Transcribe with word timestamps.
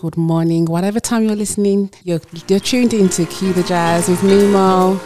good 0.00 0.16
morning, 0.16 0.64
whatever 0.64 0.98
time 0.98 1.24
you're 1.24 1.36
listening, 1.36 1.90
you're, 2.04 2.22
you're 2.48 2.58
tuned 2.58 2.94
in 2.94 3.06
to 3.10 3.26
Cue 3.26 3.52
the 3.52 3.62
Jazz 3.62 4.08
with 4.08 4.22
Nemo. 4.22 4.98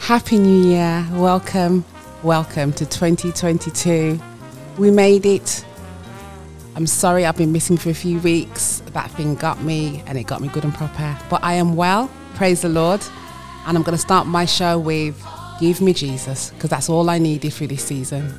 Happy 0.00 0.38
New 0.38 0.70
Year. 0.70 1.06
Welcome, 1.12 1.84
welcome 2.24 2.72
to 2.72 2.84
2022. 2.84 4.18
We 4.76 4.90
made 4.90 5.24
it. 5.24 5.64
I'm 6.74 6.88
sorry 6.88 7.24
I've 7.24 7.36
been 7.36 7.52
missing 7.52 7.76
for 7.76 7.90
a 7.90 7.94
few 7.94 8.18
weeks. 8.18 8.82
That 8.86 9.08
thing 9.12 9.36
got 9.36 9.62
me 9.62 10.02
and 10.06 10.18
it 10.18 10.24
got 10.24 10.40
me 10.40 10.48
good 10.48 10.64
and 10.64 10.74
proper. 10.74 11.16
But 11.30 11.44
I 11.44 11.52
am 11.52 11.76
well, 11.76 12.10
praise 12.34 12.62
the 12.62 12.68
Lord. 12.68 13.02
And 13.68 13.78
I'm 13.78 13.84
going 13.84 13.96
to 13.96 14.02
start 14.02 14.26
my 14.26 14.46
show 14.46 14.80
with 14.80 15.24
Give 15.60 15.80
Me 15.80 15.92
Jesus, 15.92 16.50
because 16.50 16.70
that's 16.70 16.88
all 16.88 17.08
I 17.08 17.18
needed 17.18 17.52
for 17.52 17.68
this 17.68 17.84
season. 17.84 18.34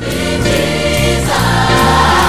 Yes, 0.00 2.23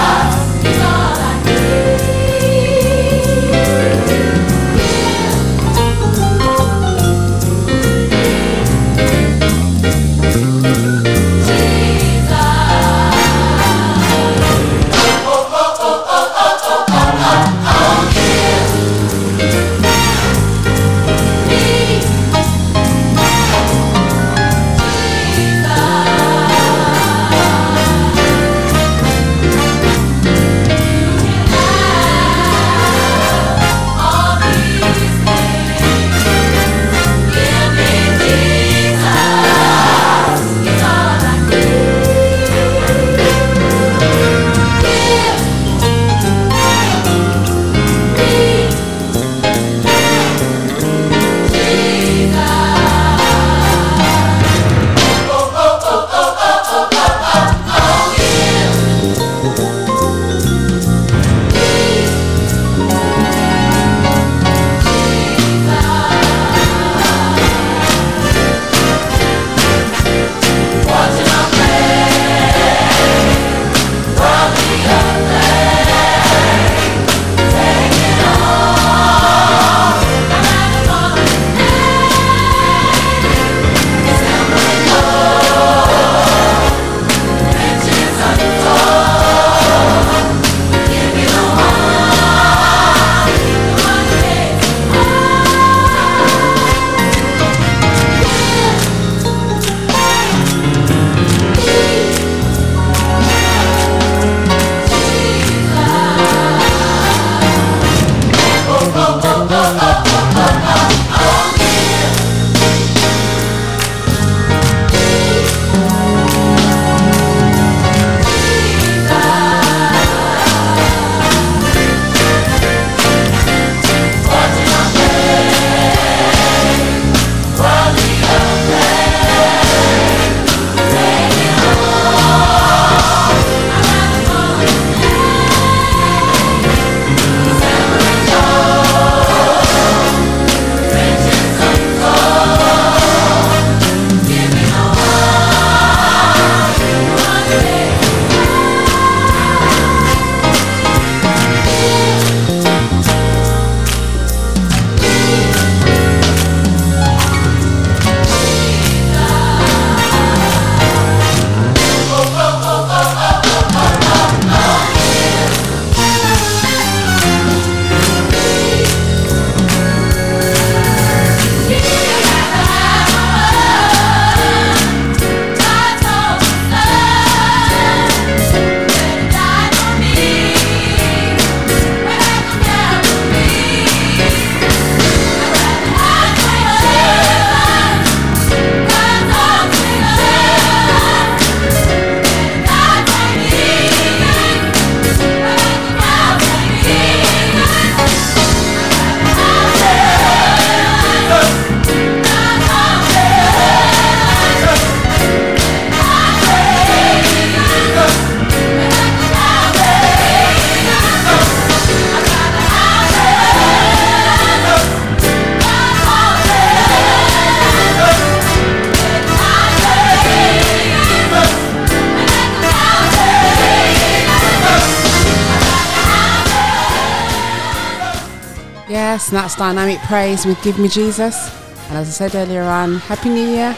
Dynamic 229.58 230.00
Praise 230.02 230.46
with 230.46 230.62
Give 230.64 230.78
Me 230.78 230.90
Jesus. 230.90 231.50
And 231.88 231.98
as 231.98 232.10
I 232.10 232.30
said 232.30 232.36
earlier 232.36 232.64
on, 232.64 232.96
Happy 232.96 233.30
New 233.30 233.48
Year. 233.48 233.74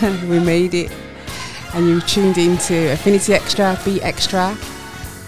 we 0.28 0.38
made 0.38 0.72
it. 0.72 0.90
And 1.74 1.86
you 1.86 2.00
tuned 2.00 2.38
in 2.38 2.56
to 2.58 2.92
Affinity 2.92 3.34
Extra, 3.34 3.78
Be 3.84 4.00
Extra. 4.00 4.56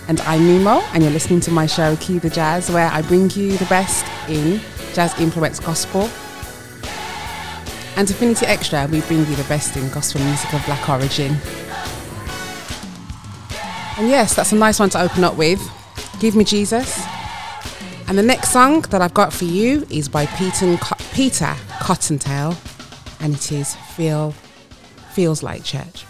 And 0.08 0.18
I'm 0.22 0.46
Nemo, 0.46 0.80
and 0.94 1.02
you're 1.02 1.12
listening 1.12 1.40
to 1.40 1.50
my 1.50 1.66
show, 1.66 1.94
Cue 1.96 2.20
the 2.20 2.30
Jazz, 2.30 2.70
where 2.70 2.88
I 2.88 3.02
bring 3.02 3.28
you 3.30 3.58
the 3.58 3.66
best 3.66 4.06
in 4.30 4.60
jazz 4.94 5.18
influence 5.20 5.60
gospel. 5.60 6.08
And 7.96 8.10
Affinity 8.10 8.46
Extra, 8.46 8.88
we 8.90 9.02
bring 9.02 9.18
you 9.18 9.36
the 9.36 9.44
best 9.44 9.76
in 9.76 9.90
gospel 9.90 10.22
music 10.22 10.54
of 10.54 10.64
black 10.64 10.88
origin. 10.88 11.36
And 13.98 14.08
yes, 14.08 14.34
that's 14.34 14.52
a 14.52 14.56
nice 14.56 14.80
one 14.80 14.88
to 14.90 15.02
open 15.02 15.22
up 15.22 15.36
with. 15.36 15.60
Give 16.18 16.34
Me 16.34 16.44
Jesus. 16.44 17.04
And 18.12 18.18
the 18.18 18.22
next 18.22 18.50
song 18.50 18.82
that 18.90 19.00
I've 19.00 19.14
got 19.14 19.32
for 19.32 19.46
you 19.46 19.86
is 19.88 20.06
by 20.06 20.26
Peter, 20.26 20.76
Peter 21.14 21.56
Cottontail, 21.80 22.54
and 23.20 23.34
it 23.34 23.50
is 23.50 23.74
Feel 23.96 24.32
Feels 25.14 25.42
Like 25.42 25.64
Church. 25.64 26.04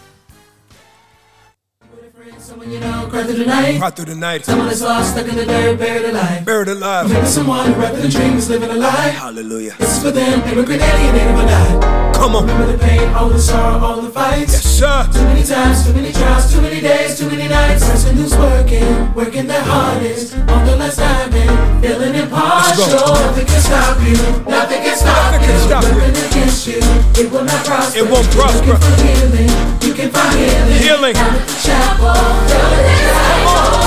Someone 2.39 2.69
you 2.69 2.81
know, 2.81 3.07
cry 3.09 3.23
through 3.23 3.35
the 3.35 3.45
night. 3.45 3.79
Cry 3.79 3.89
through 3.91 4.05
the 4.13 4.15
night. 4.15 4.43
Someone 4.43 4.67
that's 4.67 4.81
lost, 4.81 5.13
stuck 5.13 5.29
in 5.29 5.37
the 5.37 5.45
dirt, 5.45 5.79
buried 5.79 6.09
alive. 6.09 6.43
Buried 6.43 6.67
alive. 6.67 7.09
Maybe 7.09 7.25
someone 7.25 7.71
who 7.71 7.79
rather 7.79 8.01
than 8.01 8.11
dreams, 8.11 8.49
living 8.49 8.69
a 8.69 8.73
lie. 8.73 8.89
Hallelujah. 8.89 9.75
This 9.79 9.95
is 9.95 10.03
for 10.03 10.11
them, 10.11 10.41
immigrant 10.41 10.81
alienated 10.81 11.35
or 11.37 11.45
died. 11.45 12.12
Come 12.23 12.37
on. 12.37 12.47
Remember 12.47 12.71
the 12.71 12.77
pain, 12.77 13.09
all 13.15 13.27
the 13.27 13.37
sorrow, 13.37 13.83
all 13.83 13.99
the 13.99 14.09
fights. 14.09 14.53
Yes, 14.53 14.63
sir. 14.63 15.09
Too 15.11 15.25
many 15.25 15.43
times, 15.43 15.85
too 15.85 15.93
many 15.93 16.13
trials, 16.13 16.53
too 16.53 16.61
many 16.61 16.79
days, 16.79 17.19
too 17.19 17.29
many 17.29 17.49
nights. 17.49 17.83
Person 17.83 18.15
who's 18.15 18.33
working, 18.37 19.13
working 19.13 19.45
their 19.45 19.61
hardest, 19.61 20.33
on 20.47 20.65
the 20.65 20.77
last 20.77 20.99
diamond, 20.99 21.83
feeling 21.83 22.15
impartial. 22.15 22.87
Nothing 22.87 23.45
can 23.45 23.59
stop 23.59 23.99
you, 24.07 24.15
nothing 24.47 24.81
can 24.87 24.95
stop 24.95 25.33
Nothing 25.33 25.41
you. 25.43 25.47
can 25.51 25.59
stop 25.67 25.83
you. 25.83 25.99
Nothing 25.99 26.15
against 26.31 26.63
you, 26.65 26.79
it 27.19 27.29
will 27.29 27.43
not 27.43 27.65
prosper. 27.65 27.99
It 27.99 28.07
won't 28.09 28.31
prosper. 28.31 28.71
Looking 28.71 28.79
for 28.79 29.03
healing, 29.03 29.51
you 29.83 29.91
can 29.93 30.09
find 30.09 30.39
healing. 30.39 30.79
Healing. 30.79 31.15
Chapel, 31.59 32.07
at 32.07 32.71
the 32.71 33.03
chapel. 33.03 33.83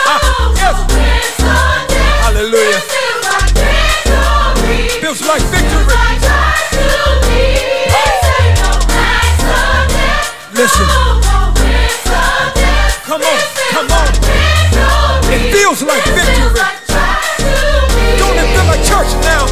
Ah, 0.00 0.48
yes. 0.56 0.80
Hallelujah. 2.24 2.80
Feels 5.04 5.20
like 5.28 5.42
victory. 5.52 6.23
Listen. 10.64 10.86
Come 13.04 13.20
on. 13.20 13.38
Come 13.68 13.90
on. 13.92 14.08
It 15.30 15.52
feels 15.52 15.82
like 15.82 16.02
victory. 16.04 16.64
Don't 18.16 18.38
it 18.38 18.48
feel 18.54 18.64
like 18.64 18.82
church 18.82 19.12
now? 19.24 19.43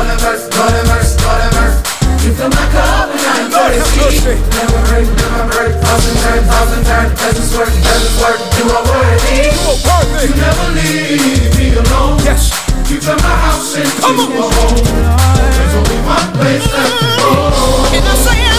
Lord 0.00 0.16
have 0.16 0.22
mercy, 0.24 0.48
Lord 0.56 0.72
have 0.72 0.88
mercy, 0.88 1.20
Lord 1.20 1.40
have 1.44 1.52
mercy. 1.60 2.24
You 2.24 2.32
fill 2.32 2.48
my 2.48 2.64
cup 2.72 3.12
and 3.12 3.20
I'm 3.20 3.52
mercy. 3.52 4.32
Never 4.32 4.80
hurt, 4.88 5.04
never 5.12 5.44
hurt. 5.52 5.72
Thousand 5.76 6.16
turn, 6.24 6.40
thousand. 6.48 6.88
As 7.20 7.36
it's 7.36 7.52
work, 7.52 7.68
it's 7.68 8.16
work. 8.16 8.40
You 8.56 8.64
are 8.72 8.80
worthy. 8.80 9.52
You 9.52 9.60
are 9.60 9.76
worthy. 9.84 10.24
You 10.24 10.40
never 10.40 10.66
leave 10.72 11.52
me 11.52 11.76
alone. 11.76 12.16
Yes. 12.24 12.48
You 12.88 12.96
turn 12.96 13.20
my 13.20 13.28
house 13.44 13.76
into 13.76 14.00
Come 14.00 14.20
on. 14.20 14.32
a 14.32 14.48
home. 14.48 14.88
There's 15.52 15.74
only 15.76 16.00
one 16.08 16.32
place 16.32 16.64
left 16.72 16.96
to 16.96 17.08
go. 17.20 18.49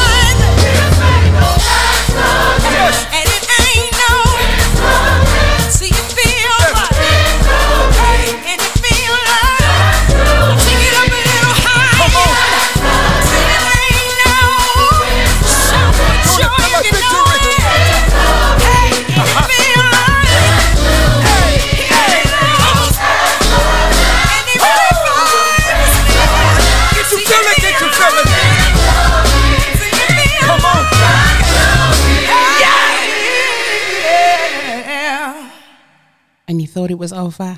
was 37.02 37.12
05. 37.12 37.51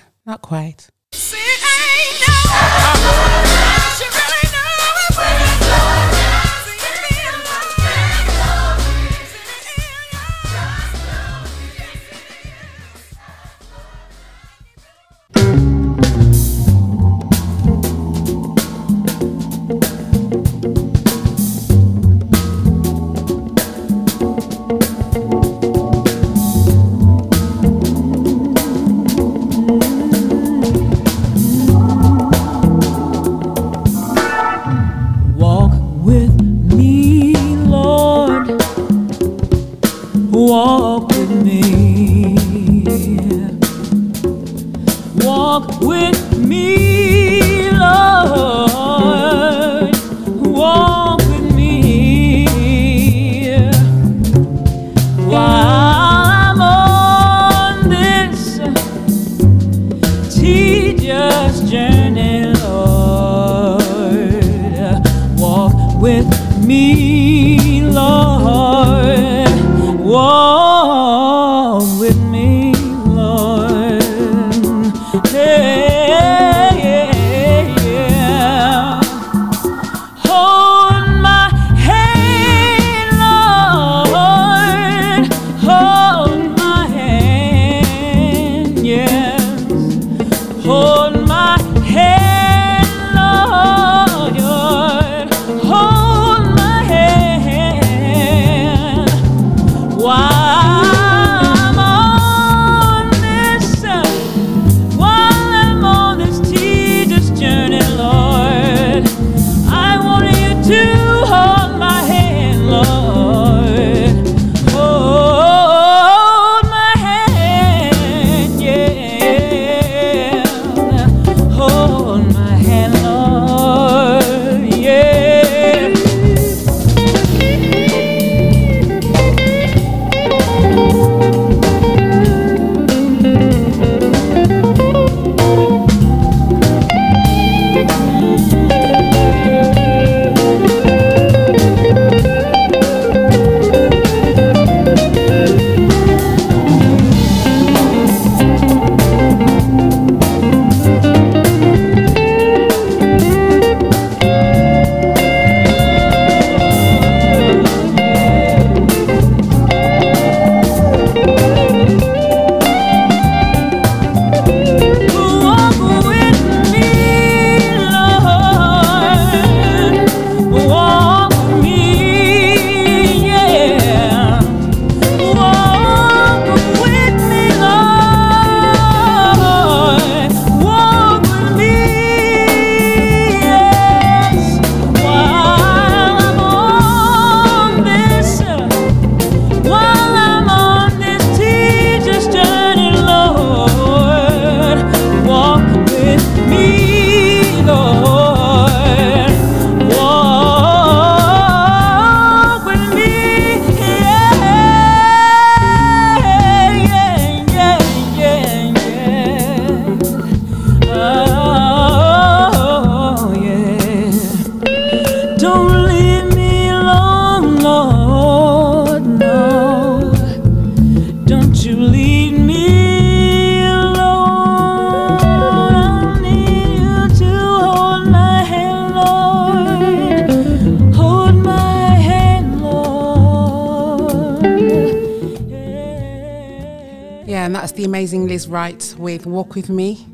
Walk 239.25 239.55
With 239.55 239.69
Me. 239.69 240.05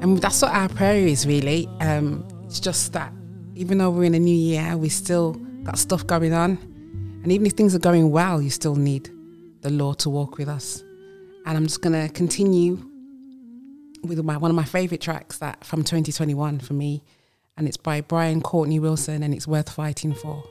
And 0.00 0.18
that's 0.18 0.42
what 0.42 0.52
our 0.52 0.68
prayer 0.68 1.06
is 1.06 1.26
really. 1.26 1.68
Um, 1.80 2.26
it's 2.44 2.60
just 2.60 2.92
that 2.92 3.12
even 3.54 3.78
though 3.78 3.90
we're 3.90 4.04
in 4.04 4.14
a 4.14 4.18
new 4.18 4.34
year, 4.34 4.76
we 4.76 4.88
still 4.88 5.34
got 5.62 5.78
stuff 5.78 6.06
going 6.06 6.32
on. 6.32 6.58
And 7.22 7.30
even 7.30 7.46
if 7.46 7.52
things 7.52 7.74
are 7.74 7.78
going 7.78 8.10
well, 8.10 8.42
you 8.42 8.50
still 8.50 8.74
need 8.74 9.10
the 9.60 9.70
Lord 9.70 9.98
to 10.00 10.10
walk 10.10 10.38
with 10.38 10.48
us. 10.48 10.82
And 11.46 11.56
I'm 11.56 11.64
just 11.64 11.80
going 11.80 11.92
to 11.92 12.12
continue 12.12 12.78
with 14.02 14.22
my, 14.24 14.36
one 14.36 14.50
of 14.50 14.56
my 14.56 14.64
favorite 14.64 15.00
tracks 15.00 15.38
that 15.38 15.64
from 15.64 15.84
2021 15.84 16.60
for 16.60 16.74
me. 16.74 17.02
And 17.56 17.68
it's 17.68 17.76
by 17.76 18.00
Brian 18.00 18.40
Courtney 18.40 18.80
Wilson 18.80 19.22
and 19.22 19.32
it's 19.32 19.46
worth 19.46 19.70
fighting 19.70 20.14
for. 20.14 20.42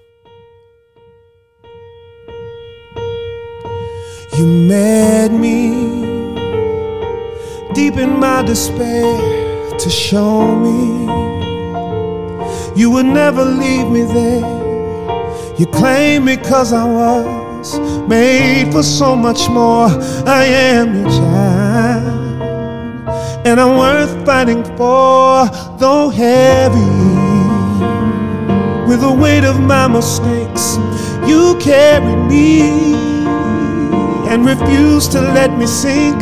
You 4.37 4.47
met 4.47 5.31
me 5.31 6.20
deep 7.73 7.95
in 7.95 8.19
my 8.19 8.43
despair 8.43 9.77
to 9.77 9.89
show 9.89 10.55
me 10.55 11.01
you 12.75 12.89
would 12.89 13.05
never 13.05 13.43
leave 13.43 13.89
me 13.89 14.03
there. 14.03 15.55
You 15.57 15.65
claim 15.67 16.25
me 16.25 16.37
cause 16.37 16.71
I 16.71 16.85
was 16.85 17.77
made 18.07 18.71
for 18.71 18.81
so 18.81 19.15
much 19.15 19.49
more. 19.49 19.87
I 20.25 20.45
am 20.45 20.95
your 20.95 21.09
child, 21.09 22.41
and 23.45 23.59
I'm 23.59 23.77
worth 23.77 24.25
fighting 24.25 24.63
for, 24.77 25.47
though 25.77 26.09
heavy. 26.09 26.79
With 28.87 29.01
the 29.01 29.11
weight 29.13 29.43
of 29.43 29.59
my 29.59 29.87
mistakes, 29.87 30.77
you 31.27 31.57
carry 31.59 32.15
me 32.15 32.61
and 34.29 34.45
refuse 34.45 35.07
to 35.09 35.19
let 35.19 35.57
me 35.57 35.67
sink 35.67 36.21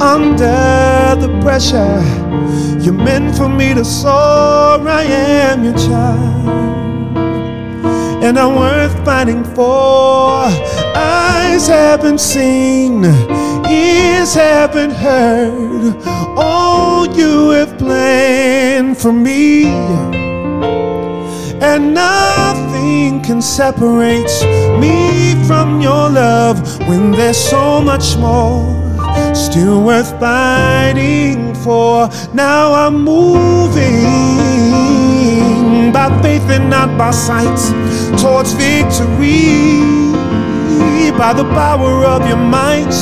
under 0.00 1.16
the 1.20 1.28
pressure. 1.42 2.02
You 2.80 2.92
meant 2.92 3.36
for 3.36 3.48
me 3.48 3.74
to 3.74 3.84
soar. 3.84 4.86
I 4.88 5.02
am 5.02 5.64
your 5.64 5.74
child, 5.74 7.16
and 8.24 8.38
I'm 8.38 8.56
worth 8.56 9.04
fighting 9.04 9.44
for. 9.44 10.44
Eyes 10.94 11.68
haven't 11.68 12.20
seen, 12.20 13.04
ears 13.68 14.34
haven't 14.34 14.92
heard 14.92 15.94
all 16.36 17.06
you 17.16 17.50
have 17.50 17.76
planned 17.78 18.96
for 18.96 19.12
me 19.12 19.64
and 21.60 21.92
nothing 21.92 23.20
can 23.22 23.42
separate 23.42 24.30
me 24.78 25.34
from 25.46 25.80
your 25.80 26.08
love 26.08 26.78
when 26.88 27.10
there's 27.10 27.36
so 27.36 27.80
much 27.80 28.16
more 28.16 28.77
still 29.34 29.82
worth 29.82 30.10
fighting 30.20 31.54
for. 31.54 32.08
Now 32.34 32.72
I'm 32.74 33.02
moving 33.04 34.04
by 35.92 36.08
faith 36.22 36.48
and 36.50 36.70
not 36.70 36.96
by 36.98 37.10
sight 37.10 37.58
towards 38.20 38.52
victory 38.52 39.88
by 41.18 41.32
the 41.32 41.44
power 41.44 42.04
of 42.04 42.28
your 42.28 42.36
might. 42.36 42.94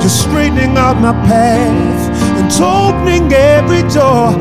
You're 0.00 0.08
straightening 0.08 0.76
out 0.78 0.96
my 1.00 1.12
path 1.28 2.00
and 2.38 2.50
opening 2.62 3.30
every 3.32 3.82
door. 3.92 4.32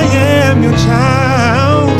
I 0.00 0.02
am 0.12 0.62
your 0.62 0.76
child 0.88 1.90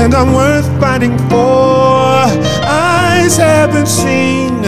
and 0.00 0.14
I'm 0.14 0.32
worth 0.32 0.66
fighting 0.80 1.18
for. 1.28 2.24
Eyes 2.64 3.36
haven't 3.36 3.88
seen, 3.88 4.62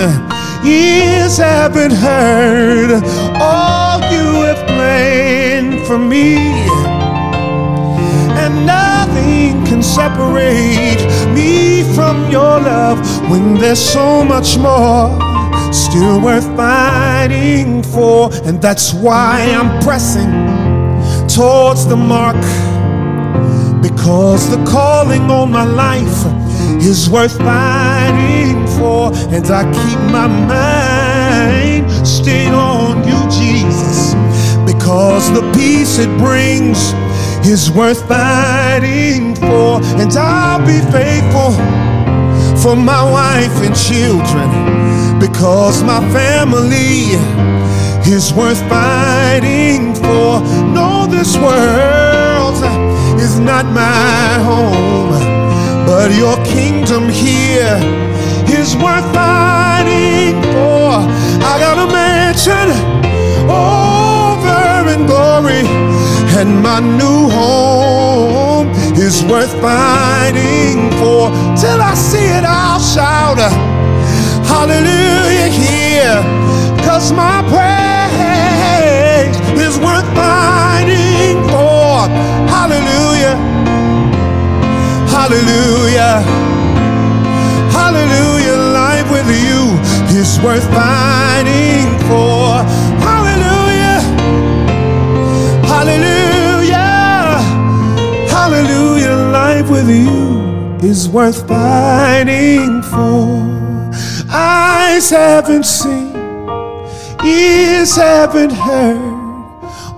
ears 0.65 1.39
haven't 1.39 1.93
heard 1.93 3.03
all 3.41 4.01
you 4.13 4.43
have 4.43 4.65
planned 4.67 5.87
for 5.87 5.99
me. 5.99 6.37
And 8.43 8.67
nothing 8.67 9.65
can 9.67 9.83
separate 9.83 11.03
me 11.35 11.83
from 11.95 12.31
your 12.31 12.61
love 12.61 12.99
when 13.31 13.55
there's 13.55 13.81
so 13.81 14.25
much 14.25 14.57
more 14.59 15.19
still 15.73 16.21
worth 16.21 16.47
fighting 16.57 17.83
for. 17.83 18.31
And 18.45 18.61
that's 18.61 18.93
why 18.93 19.41
I'm 19.59 19.83
pressing 19.83 20.31
towards 21.29 21.87
the 21.87 21.97
mark. 21.97 22.43
Because 23.83 24.49
the 24.51 24.63
calling 24.65 25.31
on 25.31 25.51
my 25.51 25.65
life 25.65 26.27
is 26.83 27.11
worth 27.11 27.37
fighting 27.39 27.92
for, 28.79 29.13
and 29.35 29.47
I 29.47 29.63
keep 29.73 29.99
my 30.11 30.27
mind 30.27 32.07
stayed 32.07 32.55
on 32.55 33.07
you, 33.07 33.21
Jesus. 33.31 34.15
Because 34.65 35.33
the 35.33 35.43
peace 35.53 35.99
it 35.99 36.11
brings 36.19 36.93
is 37.47 37.71
worth 37.71 38.07
fighting 38.09 39.35
for, 39.37 39.81
and 40.01 40.11
I'll 40.13 40.65
be 40.65 40.81
faithful 40.91 41.53
for 42.63 42.77
my 42.77 43.03
wife 43.03 43.57
and 43.67 43.75
children. 43.75 44.49
Because 45.19 45.83
my 45.83 46.01
family 46.13 47.17
is 48.07 48.33
worth 48.33 48.61
fighting 48.69 49.95
for. 49.95 50.41
No, 50.75 51.07
this 51.09 51.37
world 51.37 52.63
is 53.21 53.39
not 53.39 53.67
my 53.67 54.39
home, 54.43 55.42
but 55.93 56.11
your 56.17 56.37
kingdom 56.43 57.07
here 57.11 57.77
is 58.49 58.75
worth 58.77 59.05
fighting 59.13 60.41
for. 60.55 60.89
I 61.51 61.55
got 61.65 61.77
a 61.85 61.89
mansion 61.93 62.69
over 63.45 64.89
in 64.95 65.05
glory, 65.05 65.65
and 66.41 66.63
my 66.63 66.81
new 66.81 67.29
home 67.29 68.69
is 68.97 69.23
worth 69.25 69.53
fighting 69.61 70.91
for. 70.99 71.29
Till 71.61 71.81
I 71.83 71.93
see 72.09 72.29
it, 72.39 72.45
I'll 72.45 72.81
shout 72.81 73.37
hallelujah 74.53 75.51
here, 75.65 76.21
cause 76.87 77.13
my 77.13 77.37
praise 77.53 79.37
is 79.61 79.77
worth 79.79 80.09
fighting 80.17 80.52
Hallelujah. 85.23 86.19
Hallelujah. 87.71 88.57
Life 88.75 89.09
with 89.09 89.29
you 89.31 89.79
is 90.19 90.41
worth 90.43 90.67
fighting 90.75 91.87
for. 92.11 92.59
Hallelujah. 93.07 94.01
Hallelujah. 95.63 97.39
Hallelujah. 98.35 99.15
Life 99.31 99.71
with 99.71 99.89
you 99.89 100.81
is 100.83 101.09
worth 101.09 101.47
fighting 101.47 102.83
for. 102.83 103.39
Eyes 104.29 105.11
haven't 105.11 105.67
seen, 105.67 106.17
ears 107.25 107.95
haven't 107.95 108.51
heard 108.51 108.99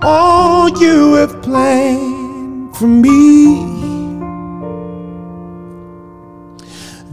all 0.03 0.69
you 0.79 1.15
have 1.15 1.41
planned 1.41 2.75
for 2.77 2.85
me. 2.85 3.64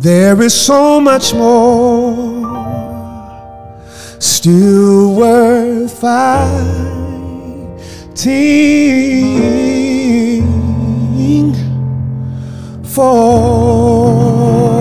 There 0.03 0.43
is 0.43 0.53
so 0.53 1.01
much 1.01 1.33
more 1.33 2.43
still 4.19 5.15
worth 5.15 6.01
fighting 6.01 7.23
for. 12.83 14.72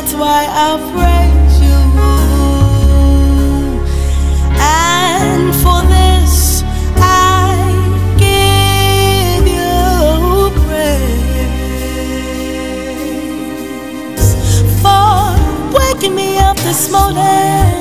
that's 0.00 0.14
why 0.14 0.46
I 0.48 0.78
praise 0.92 1.60
you. 1.60 1.78
And 4.60 5.52
for 5.56 5.82
this 5.90 6.62
I 6.96 7.56
give 8.16 9.44
you 9.58 10.50
praise. 10.62 11.46
For 14.82 15.18
waking 15.76 16.14
me 16.14 16.38
up 16.38 16.56
this 16.58 16.88
morning. 16.92 17.77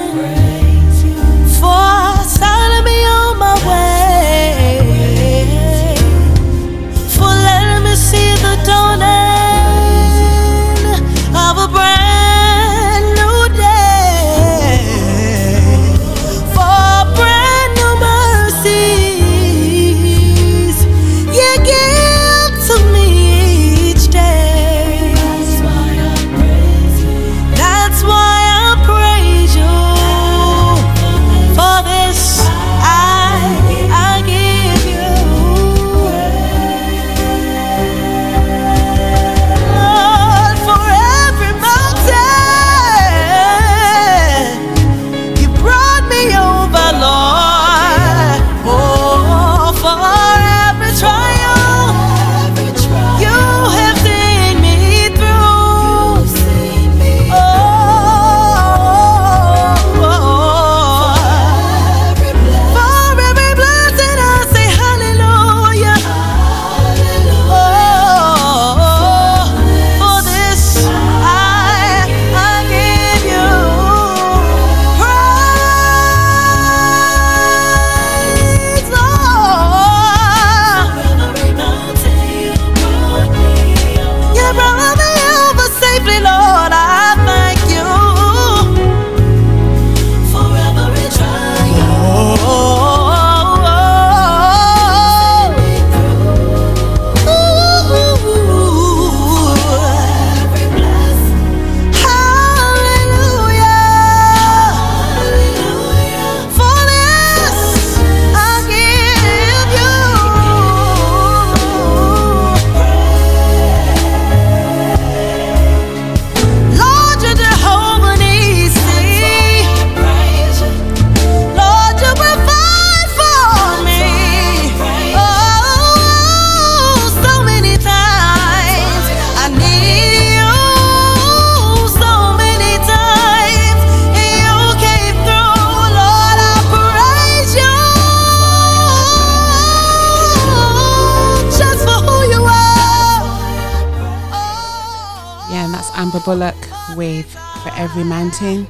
anointing. 148.41 148.67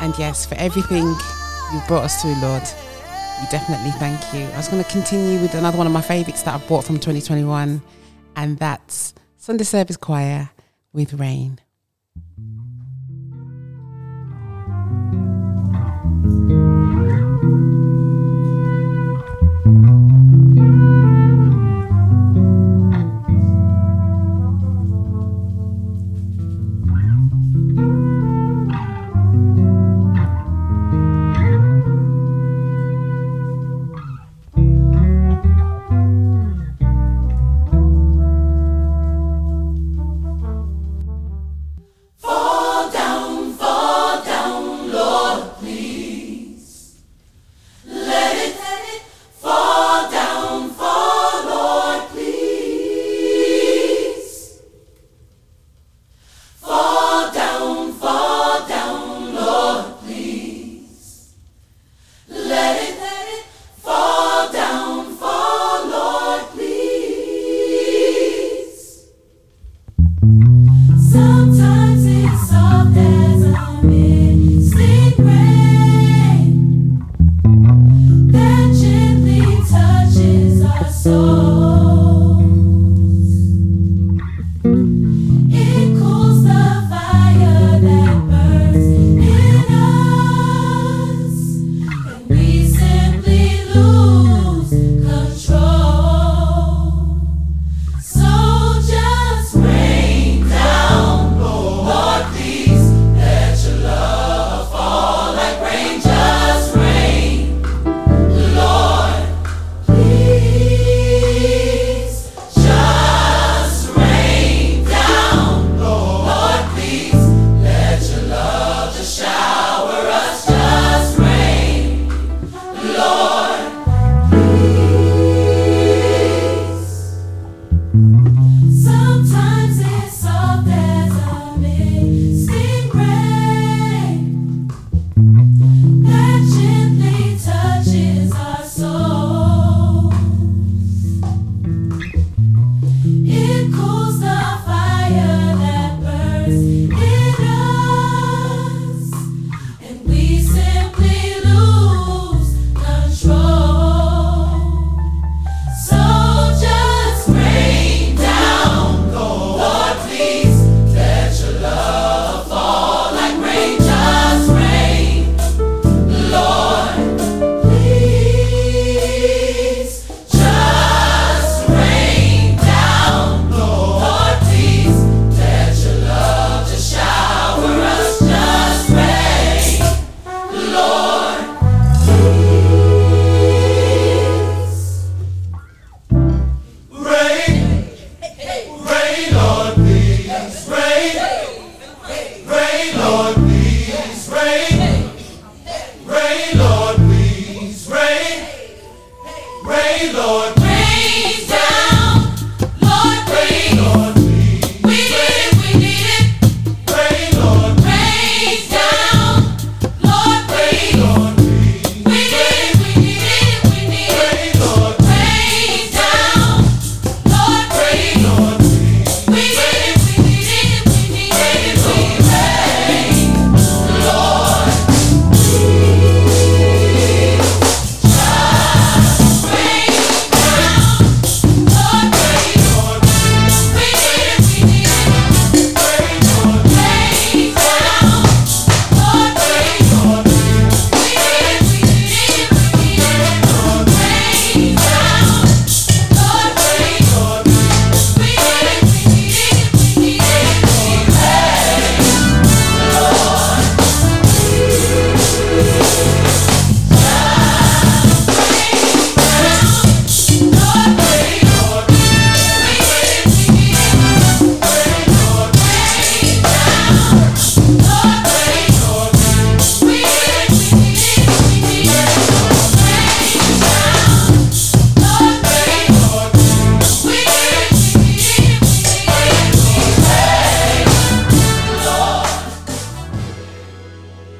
And 0.00 0.16
yes, 0.18 0.46
for 0.46 0.54
everything 0.56 1.04
you've 1.72 1.86
brought 1.86 2.04
us 2.04 2.20
through, 2.20 2.34
Lord, 2.40 2.62
we 3.40 3.46
definitely 3.50 3.90
thank 3.92 4.20
you. 4.34 4.46
I 4.54 4.56
was 4.56 4.68
going 4.68 4.82
to 4.82 4.90
continue 4.90 5.40
with 5.40 5.54
another 5.54 5.78
one 5.78 5.86
of 5.86 5.92
my 5.92 6.00
favourites 6.00 6.42
that 6.42 6.60
I 6.60 6.66
bought 6.66 6.84
from 6.84 6.96
2021, 6.96 7.82
and 8.36 8.58
that's 8.58 9.14
Sunday 9.36 9.64
Service 9.64 9.96
Choir 9.96 10.50
with 10.92 11.14
Rain. 11.14 11.60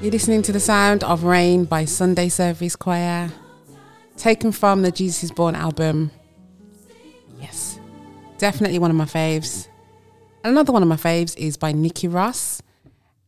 You're 0.03 0.13
listening 0.13 0.43
to 0.43 0.53
the 0.53 0.61
sound 0.61 1.03
of 1.05 1.25
rain 1.25 1.65
by 1.65 1.87
Sunday 1.87 2.29
Service 2.29 2.77
Choir, 2.77 3.31
taken 4.19 4.53
from 4.53 4.83
the 4.83 4.91
Jesus 4.91 5.25
is 5.25 5.33
Born 5.33 5.55
album. 5.55 6.11
Yes, 7.41 7.81
definitely 8.37 8.79
one 8.79 8.91
of 8.91 8.97
my 8.97 9.07
faves. 9.07 9.69
Another 10.45 10.71
one 10.71 10.83
of 10.83 10.89
my 10.89 10.97
faves 10.97 11.35
is 11.39 11.57
by 11.57 11.73
Nikki 11.73 12.09
Ross, 12.09 12.61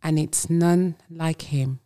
and 0.03 0.19
it's 0.19 0.51
None 0.51 0.97
Like 1.11 1.41
Him. 1.41 1.81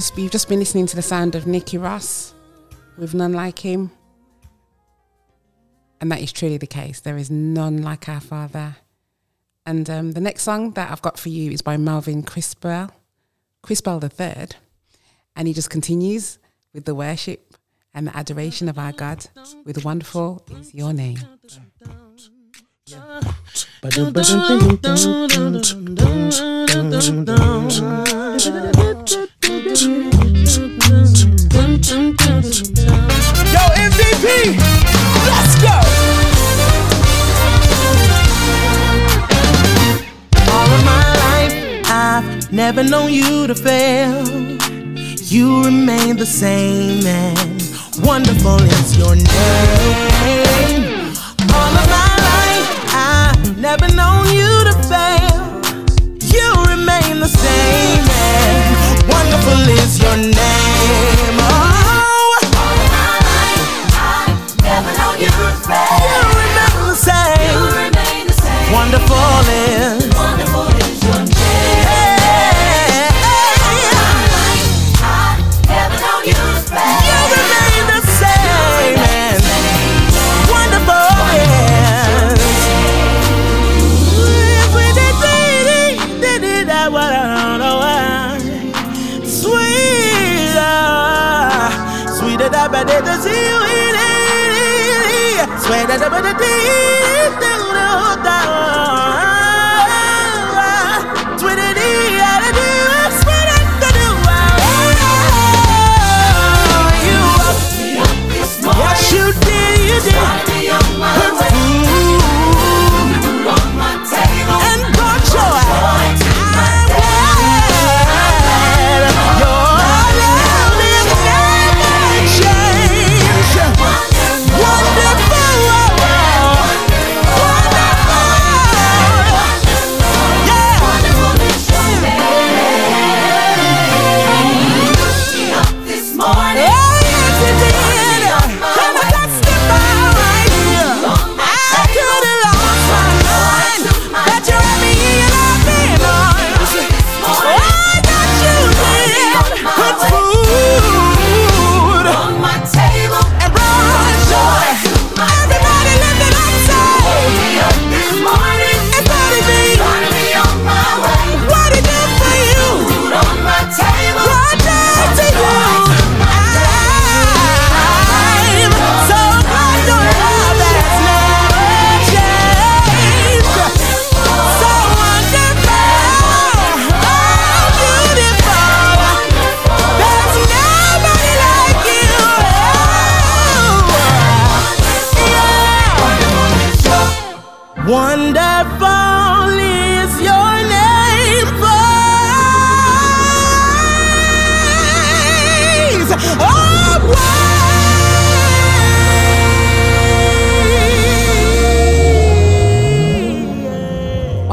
just 0.00 0.16
you've 0.16 0.32
just 0.32 0.48
been 0.48 0.58
listening 0.58 0.86
to 0.86 0.96
the 0.96 1.02
sound 1.02 1.34
of 1.34 1.46
Nicky 1.46 1.76
Ross 1.76 2.32
with 2.96 3.12
none 3.12 3.34
like 3.34 3.58
him. 3.58 3.90
And 6.00 6.10
that 6.10 6.22
is 6.22 6.32
truly 6.32 6.56
the 6.56 6.66
case. 6.66 7.00
There 7.00 7.18
is 7.18 7.30
none 7.30 7.82
like 7.82 8.08
our 8.08 8.20
Father. 8.20 8.76
And 9.66 9.90
um, 9.90 10.12
the 10.12 10.20
next 10.22 10.44
song 10.44 10.70
that 10.70 10.90
I've 10.90 11.02
got 11.02 11.18
for 11.18 11.28
you 11.28 11.50
is 11.50 11.60
by 11.60 11.76
Melvin 11.76 12.22
Crispell, 12.22 12.92
Crispell 13.62 14.00
the 14.00 14.08
Third, 14.08 14.56
and 15.36 15.46
he 15.46 15.52
just 15.52 15.68
continues 15.68 16.38
with 16.72 16.86
the 16.86 16.94
worship 16.94 17.54
and 17.92 18.06
the 18.06 18.16
adoration 18.16 18.70
of 18.70 18.78
our 18.78 18.92
God. 18.92 19.26
With 19.66 19.84
wonderful 19.84 20.42
is 20.50 20.74
your 20.74 20.94
name. 20.94 21.18
Yo, 29.80 29.86
MVP, 33.86 34.24
let's 35.24 35.54
go. 35.62 35.76
All 40.52 40.68
of 40.68 40.84
my 40.84 41.06
life, 41.24 41.54
I've 41.86 42.52
never 42.52 42.82
known 42.84 43.10
you 43.10 43.46
to 43.46 43.54
fail. 43.54 44.22
You 45.16 45.64
remain 45.64 46.18
the 46.18 46.26
same, 46.26 47.06
and 47.06 47.62
wonderful 48.04 48.60
is 48.60 48.98
your 48.98 49.16
name. 49.16 51.14
All 51.54 51.74
of 51.80 51.88
my 51.88 52.12
life, 52.28 52.68
I've 52.92 53.56
never 53.56 53.88
known 53.94 54.26
you 54.26 54.64
to 54.64 54.74
fail. 54.92 55.40
You 56.34 56.52
remain 56.68 57.20
the 57.20 57.28
same 57.28 57.99
wonderful 59.50 59.68
is 59.68 59.98
your 59.98 60.16
name. 60.16 61.38
Oh, 61.42 62.38
you 65.20 65.28
remain 67.76 68.26
the 68.26 68.34
same. 68.34 68.72
Wonderful 68.72 69.16
is. 69.48 69.89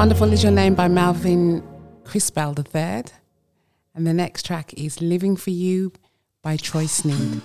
Wonderful 0.07 0.31
is 0.31 0.41
Your 0.41 0.53
Name 0.53 0.73
by 0.73 0.87
Melvin 0.87 1.61
Crispell 2.05 2.55
III. 2.57 3.11
And 3.93 4.07
the 4.07 4.13
next 4.13 4.45
track 4.45 4.73
is 4.75 5.01
Living 5.01 5.35
for 5.35 5.49
You 5.49 5.91
by 6.41 6.55
Troy 6.55 6.85
Sneed. 6.85 7.41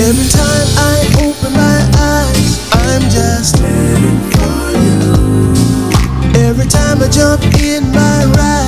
Every 0.00 0.28
time 0.32 0.68
I 0.78 0.96
open 1.20 1.52
my 1.52 1.78
eyes, 1.98 2.70
I'm 2.72 3.02
just 3.10 3.60
living 3.60 4.18
for 4.30 4.72
you. 4.80 6.40
Every 6.42 6.66
time 6.66 7.02
I 7.02 7.08
jump 7.10 7.44
in 7.60 7.92
my 7.92 8.24
ride, 8.34 8.67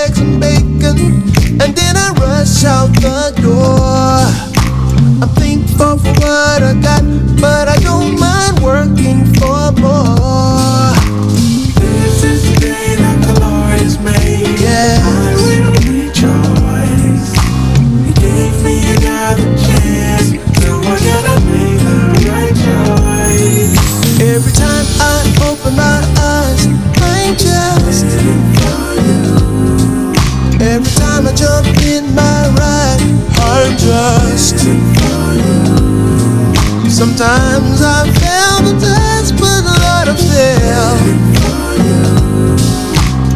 Sometimes 37.01 37.81
I 37.81 38.05
fail 38.21 38.61
the 38.61 38.79
test, 38.79 39.33
but 39.41 39.65
Lord, 39.65 40.07
I'm 40.07 40.17
still. 40.21 40.97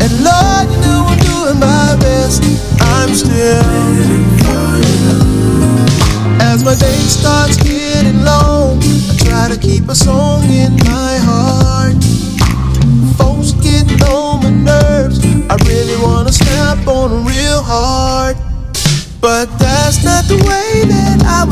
And 0.03 0.13
Lord, 0.21 0.69
you 0.69 0.77
know 0.85 1.09
I'm 1.09 1.17
doing 1.25 1.59
my 1.59 1.97
best. 1.99 2.43
I'm 2.79 3.09
still. 3.15 3.65
As 6.41 6.63
my 6.63 6.75
day 6.75 6.99
starts 7.09 7.57
getting 7.57 8.23
long, 8.23 8.77
I 8.83 9.15
try 9.25 9.47
to 9.49 9.57
keep 9.59 9.89
a 9.89 9.95
song 9.95 10.24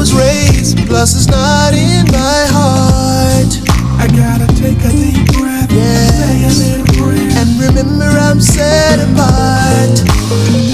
was 0.03 0.13
raised. 0.13 0.85
Plus, 0.85 1.15
it's 1.15 1.27
not 1.27 1.73
in 1.73 2.05
my 2.11 2.43
heart. 2.51 3.51
I 4.03 4.07
gotta 4.07 4.47
take 4.59 4.79
a 4.83 4.91
deep 4.91 5.31
breath, 5.31 5.71
say 5.71 6.43
a 6.43 6.51
little 6.59 6.85
prayer. 6.97 7.31
And 7.39 7.49
remember, 7.57 8.09
I'm 8.19 8.41
set 8.41 8.99
apart. 8.99 10.72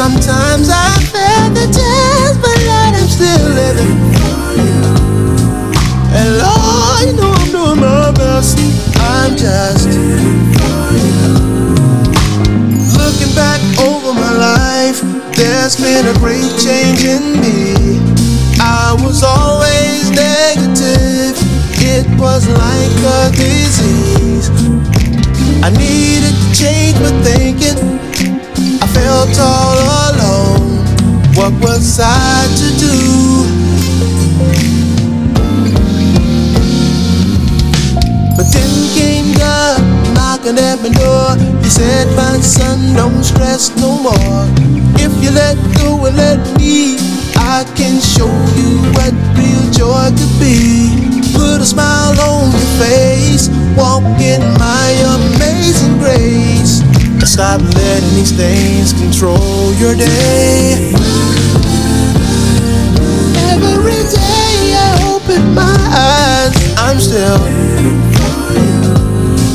Sometimes 0.00 0.70
I 0.72 0.96
fail 1.12 1.50
the 1.52 1.68
chance, 1.76 2.38
but 2.40 2.56
Lord, 2.64 2.94
I'm 2.96 3.04
still 3.04 3.48
living. 3.52 4.00
And 6.16 6.38
Lord, 6.40 7.04
you 7.04 7.12
know 7.20 7.28
I'm 7.36 7.50
doing 7.52 7.80
my 7.84 8.10
best. 8.16 8.56
I'm 8.96 9.36
just 9.36 9.84
looking 12.96 13.34
back 13.36 13.60
over 13.78 14.14
my 14.14 14.32
life. 14.40 15.02
There's 15.36 15.76
been 15.76 16.06
a 16.06 16.16
great 16.18 16.48
change 16.56 17.04
in 17.04 17.36
me. 17.44 18.00
I 18.58 18.96
was 19.04 19.22
always 19.22 20.08
negative. 20.16 21.36
It 21.76 22.08
was 22.18 22.48
like 22.48 22.96
a 23.04 23.30
disease. 23.36 24.48
I 25.62 25.68
needed 25.76 26.32
to 26.32 26.54
change 26.56 26.96
my 27.00 27.12
thinking. 27.20 27.99
Felt 29.00 29.38
all 29.40 29.78
alone. 30.12 30.84
What 31.34 31.52
was 31.64 31.98
I 32.02 32.46
to 32.60 32.68
do? 32.84 32.96
But 38.36 38.46
then 38.52 38.72
came 38.92 39.32
God 39.38 39.80
knocking 40.14 40.58
at 40.58 40.82
my 40.84 40.90
door. 41.00 41.28
He 41.64 41.70
said, 41.70 42.08
My 42.14 42.36
son, 42.40 42.94
don't 42.94 43.24
stress 43.24 43.74
no 43.76 43.90
more. 44.06 44.44
If 45.00 45.12
you 45.24 45.30
let 45.30 45.56
go 45.80 46.04
and 46.04 46.16
let 46.16 46.40
me, 46.58 46.96
I 47.36 47.64
can 47.78 47.96
show 48.14 48.32
you 48.60 48.72
what 48.96 49.14
real 49.32 49.64
joy 49.72 50.12
could 50.18 50.34
be. 50.38 51.08
Put 51.32 51.62
a 51.62 51.64
smile 51.64 52.20
on 52.20 52.50
your 52.52 52.70
face, 52.84 53.48
walk 53.78 54.04
in 54.20 54.42
my 54.60 54.88
amazing 55.16 55.96
grace. 55.98 56.69
Stop 57.24 57.60
letting 57.62 58.14
these 58.14 58.32
things 58.32 58.92
control 58.92 59.72
your 59.74 59.94
day. 59.94 60.92
Every 63.52 64.02
day 64.10 64.74
I 64.76 65.14
open 65.14 65.54
my 65.54 65.78
eyes, 65.90 66.52
I'm 66.78 66.98
still. 66.98 67.40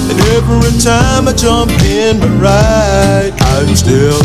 And 0.10 0.20
every 0.34 0.72
time 0.82 1.28
I 1.28 1.34
jump 1.34 1.72
in 1.84 2.20
my 2.20 2.28
ride, 2.40 3.34
I'm 3.40 3.76
still. 3.76 4.22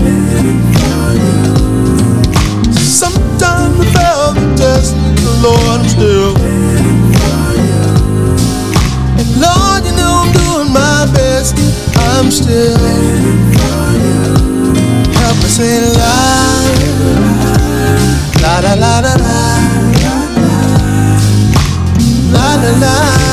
Sometimes 2.81 3.81
I 3.81 3.85
fail 3.93 4.33
the 4.35 4.55
test, 4.57 4.95
but 5.17 5.37
Lord, 5.43 5.81
I'm 5.81 5.89
still. 5.89 6.37
And 9.19 9.29
Lord, 9.41 9.85
you 9.85 9.93
know 9.97 10.23
I'm 10.25 10.33
doing 10.33 10.73
my 10.73 11.07
best, 11.13 11.57
I'm 12.23 12.31
still. 12.31 12.77
Help 15.21 15.37
me 15.37 15.49
say 15.49 15.81
la, 15.97 16.15
la 18.43 18.61
la 18.61 18.75
la 18.75 19.01
la 19.01 19.15
la, 19.17 19.39
la 22.31 22.55
la 22.57 22.71
la. 22.79 23.30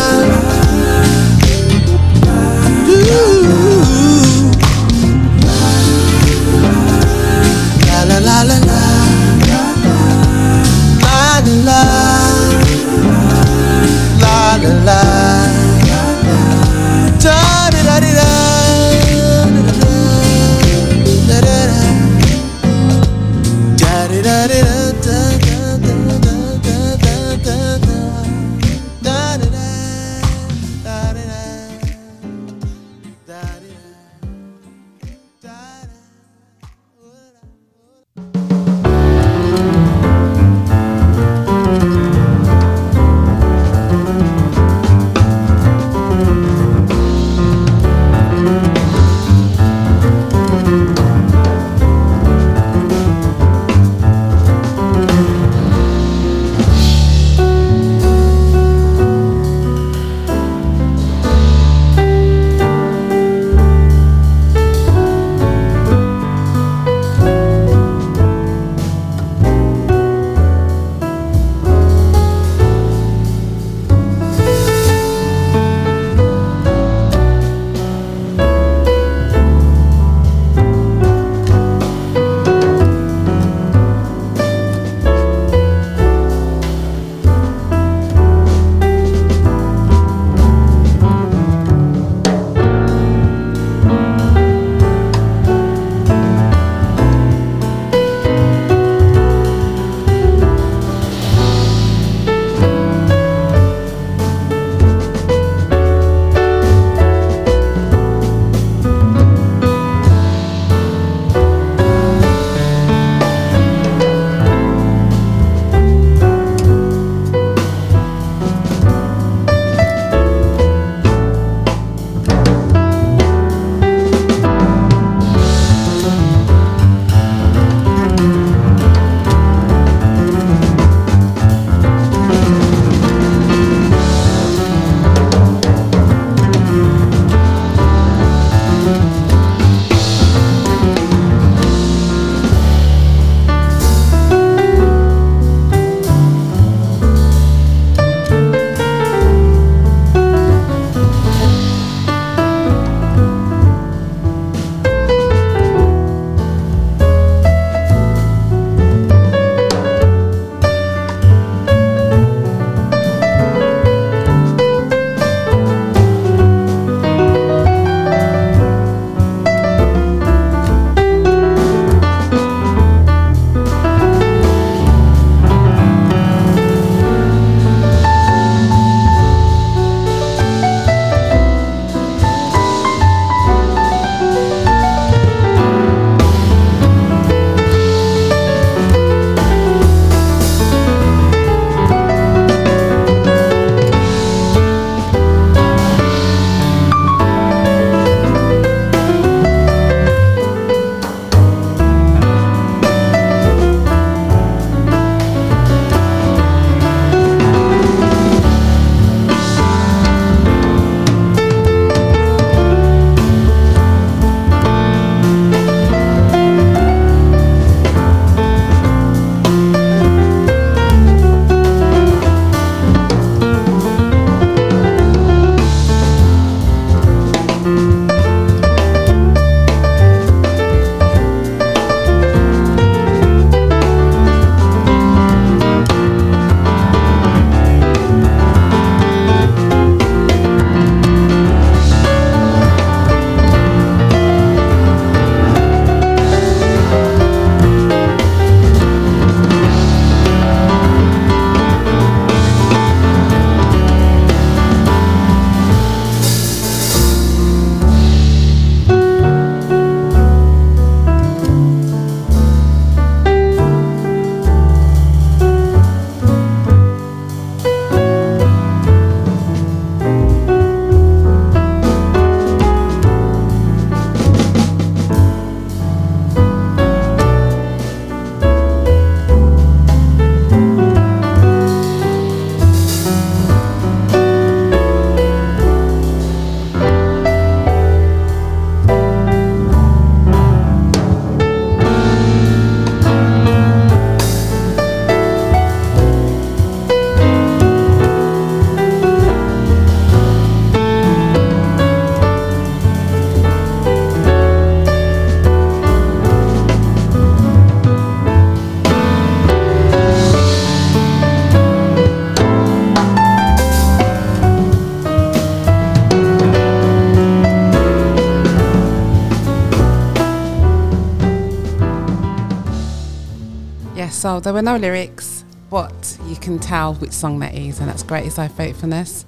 So 324.17 324.39
there 324.39 324.51
were 324.51 324.63
no 324.63 324.77
lyrics, 324.77 325.45
but 325.69 326.17
you 326.25 326.35
can 326.35 326.57
tell 326.57 326.95
which 326.95 327.11
song 327.11 327.37
that 327.37 327.53
is, 327.53 327.79
and 327.79 327.87
that's 327.87 328.01
Great 328.01 328.25
Is 328.25 328.37
Thy 328.37 328.47
Faithfulness, 328.47 329.27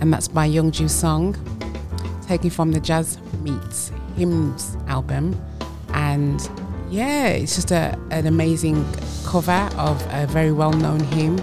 and 0.00 0.10
that's 0.10 0.28
by 0.28 0.46
Young 0.46 0.70
Ju 0.70 0.88
Song, 0.88 1.36
taken 2.26 2.48
from 2.48 2.72
the 2.72 2.80
Jazz 2.80 3.18
Meets 3.42 3.92
Hymns 4.16 4.78
album. 4.88 5.38
And 5.92 6.40
yeah, 6.88 7.26
it's 7.26 7.54
just 7.54 7.70
a, 7.70 7.98
an 8.10 8.26
amazing 8.26 8.82
cover 9.26 9.68
of 9.76 10.02
a 10.08 10.26
very 10.26 10.52
well 10.52 10.72
known 10.72 11.00
hymn. 11.00 11.38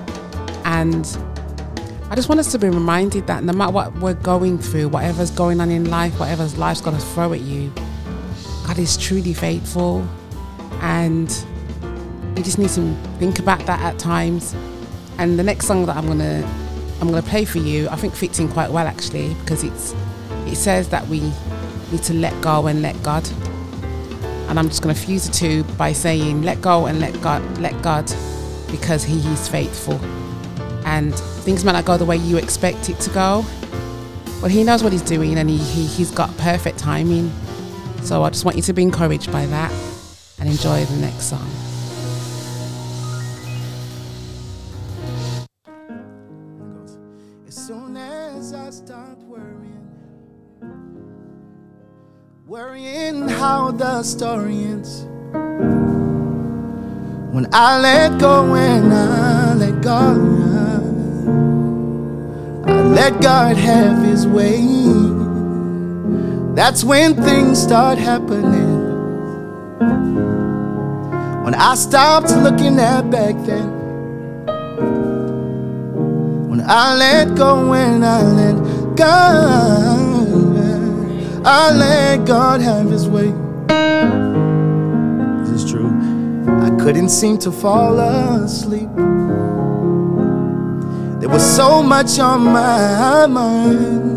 And 0.65 1.05
I 2.09 2.15
just 2.15 2.29
want 2.29 2.39
us 2.39 2.51
to 2.53 2.57
be 2.57 2.67
reminded 2.67 3.27
that 3.27 3.43
no 3.43 3.53
matter 3.53 3.73
what 3.73 3.95
we're 3.99 4.15
going 4.15 4.57
through, 4.57 4.89
whatever's 4.89 5.29
going 5.29 5.61
on 5.61 5.69
in 5.69 5.87
life, 5.87 6.19
whatever's 6.19 6.57
life's 6.57 6.81
going 6.81 6.97
to 6.97 7.05
throw 7.05 7.31
at 7.33 7.41
you, 7.41 7.71
God 8.65 8.79
is 8.79 8.97
truly 8.97 9.35
faithful. 9.35 10.03
And 10.81 11.29
you 12.37 12.43
just 12.43 12.59
need 12.59 12.69
to 12.69 12.93
think 13.17 13.39
about 13.39 13.65
that 13.65 13.79
at 13.81 13.97
times. 13.97 14.55
And 15.17 15.39
the 15.39 15.43
next 15.43 15.65
song 15.65 15.85
that 15.87 15.97
I'm 15.97 16.05
gonna 16.05 16.47
I'm 17.01 17.09
gonna 17.09 17.21
play 17.21 17.45
for 17.45 17.57
you, 17.57 17.89
I 17.89 17.95
think 17.95 18.13
fits 18.13 18.39
in 18.39 18.47
quite 18.47 18.71
well 18.71 18.87
actually 18.87 19.33
because 19.35 19.63
it's 19.63 19.95
it 20.45 20.55
says 20.55 20.89
that 20.89 21.07
we 21.07 21.21
need 21.91 22.03
to 22.03 22.13
let 22.13 22.39
go 22.41 22.67
and 22.67 22.81
let 22.81 23.01
God. 23.01 23.27
And 24.49 24.59
I'm 24.59 24.67
just 24.67 24.81
gonna 24.81 24.95
fuse 24.95 25.27
the 25.27 25.33
two 25.33 25.63
by 25.75 25.93
saying 25.93 26.43
let 26.43 26.61
go 26.61 26.85
and 26.85 26.99
let 26.99 27.19
God 27.21 27.41
let 27.57 27.81
God 27.81 28.05
because 28.69 29.03
He 29.03 29.17
is 29.31 29.47
faithful. 29.47 29.99
And 30.85 31.15
things 31.15 31.65
might 31.65 31.73
not 31.73 31.85
go 31.85 31.97
the 31.97 32.05
way 32.05 32.17
you 32.17 32.37
expect 32.37 32.89
it 32.89 32.99
to 33.01 33.09
go. 33.09 33.45
But 34.41 34.51
he 34.51 34.63
knows 34.63 34.83
what 34.83 34.93
he's 34.93 35.01
doing 35.01 35.37
and 35.37 35.49
he, 35.49 35.57
he, 35.57 35.85
he's 35.85 36.11
got 36.11 36.35
perfect 36.37 36.77
timing. 36.77 37.31
So 38.03 38.23
I 38.23 38.29
just 38.29 38.45
want 38.45 38.55
you 38.55 38.63
to 38.63 38.73
be 38.73 38.83
encouraged 38.83 39.31
by 39.31 39.47
that 39.47 39.71
and 40.39 40.47
enjoy 40.47 40.85
the 40.85 40.95
next 40.97 41.23
song. 41.29 41.66
Worrying 52.47 53.27
how 53.27 53.71
the 53.71 54.01
story 54.03 54.63
ends. 54.63 55.03
When 57.33 57.45
I 57.51 57.77
let 57.77 58.21
go 58.21 58.49
when 58.49 58.89
I 58.89 59.53
let 59.53 59.81
God, 59.81 60.15
I 62.65 62.81
let 62.83 63.21
God 63.21 63.57
have 63.57 64.01
His 64.01 64.25
way. 64.25 64.61
That's 66.55 66.85
when 66.85 67.15
things 67.21 67.61
start 67.61 67.97
happening. 67.97 68.95
When 71.43 71.53
I 71.53 71.75
stopped 71.75 72.29
looking 72.31 72.79
at 72.79 73.11
back 73.11 73.35
then. 73.45 73.75
When 76.49 76.61
I 76.61 76.95
let 76.95 77.35
go 77.35 77.69
when 77.69 78.05
I 78.05 78.21
let 78.21 78.95
God, 78.95 80.06
I 81.45 81.71
let 81.71 82.25
God 82.25 82.61
have 82.61 82.89
His 82.89 83.07
way. 83.07 83.31
This 85.43 85.63
is 85.63 85.71
true. 85.71 85.89
I 86.61 86.69
couldn't 86.81 87.09
seem 87.09 87.37
to 87.39 87.51
fall 87.51 87.99
asleep. 87.99 88.89
There 91.19 91.29
was 91.29 91.43
so 91.55 91.83
much 91.83 92.19
on 92.19 92.43
my 92.45 93.25
mind. 93.27 94.07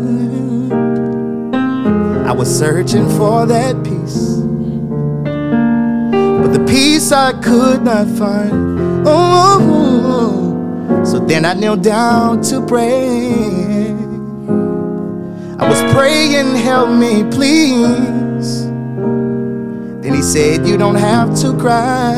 I 2.27 2.31
was 2.33 2.47
searching 2.57 3.09
for 3.17 3.45
that 3.45 3.83
peace, 3.83 4.37
but 6.41 6.53
the 6.53 6.63
peace 6.67 7.11
I 7.11 7.33
could 7.41 7.83
not 7.83 8.07
find. 8.17 8.79
Oh. 9.05 9.07
oh, 9.07 9.59
oh, 9.61 10.97
oh. 10.99 11.03
So 11.03 11.19
then 11.19 11.45
I 11.45 11.53
knelt 11.53 11.81
down 11.81 12.41
to 12.43 12.65
pray. 12.65 13.70
I 15.61 15.69
was 15.69 15.93
praying, 15.93 16.55
help 16.55 16.89
me, 16.89 17.23
please. 17.29 18.65
Then 20.01 20.15
he 20.15 20.23
said, 20.23 20.65
You 20.65 20.75
don't 20.75 20.95
have 20.95 21.35
to 21.41 21.55
cry. 21.55 22.15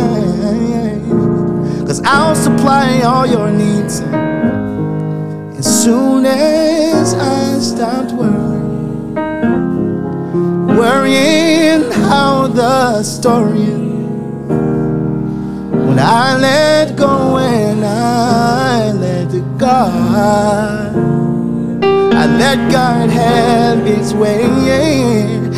Cause 1.86 2.02
I'll 2.06 2.36
supply 2.36 3.02
all 3.02 3.28
your 3.28 3.52
needs. 3.52 4.00
As 5.60 5.84
soon 5.84 6.26
as 6.26 7.14
I 7.16 7.60
stopped 7.60 8.14
worrying, 8.14 9.14
worrying 10.78 11.92
how 11.92 12.48
the 12.48 13.04
story 13.04 13.64
ends. 13.64 14.50
When 15.86 16.00
I 16.00 16.38
let 16.38 16.96
go 16.96 17.38
and 17.40 17.84
I 17.84 18.94
let 18.94 19.58
God, 19.58 21.13
let 22.38 22.72
God 22.72 23.10
have 23.10 23.86
His 23.86 24.14
way. 24.14 24.44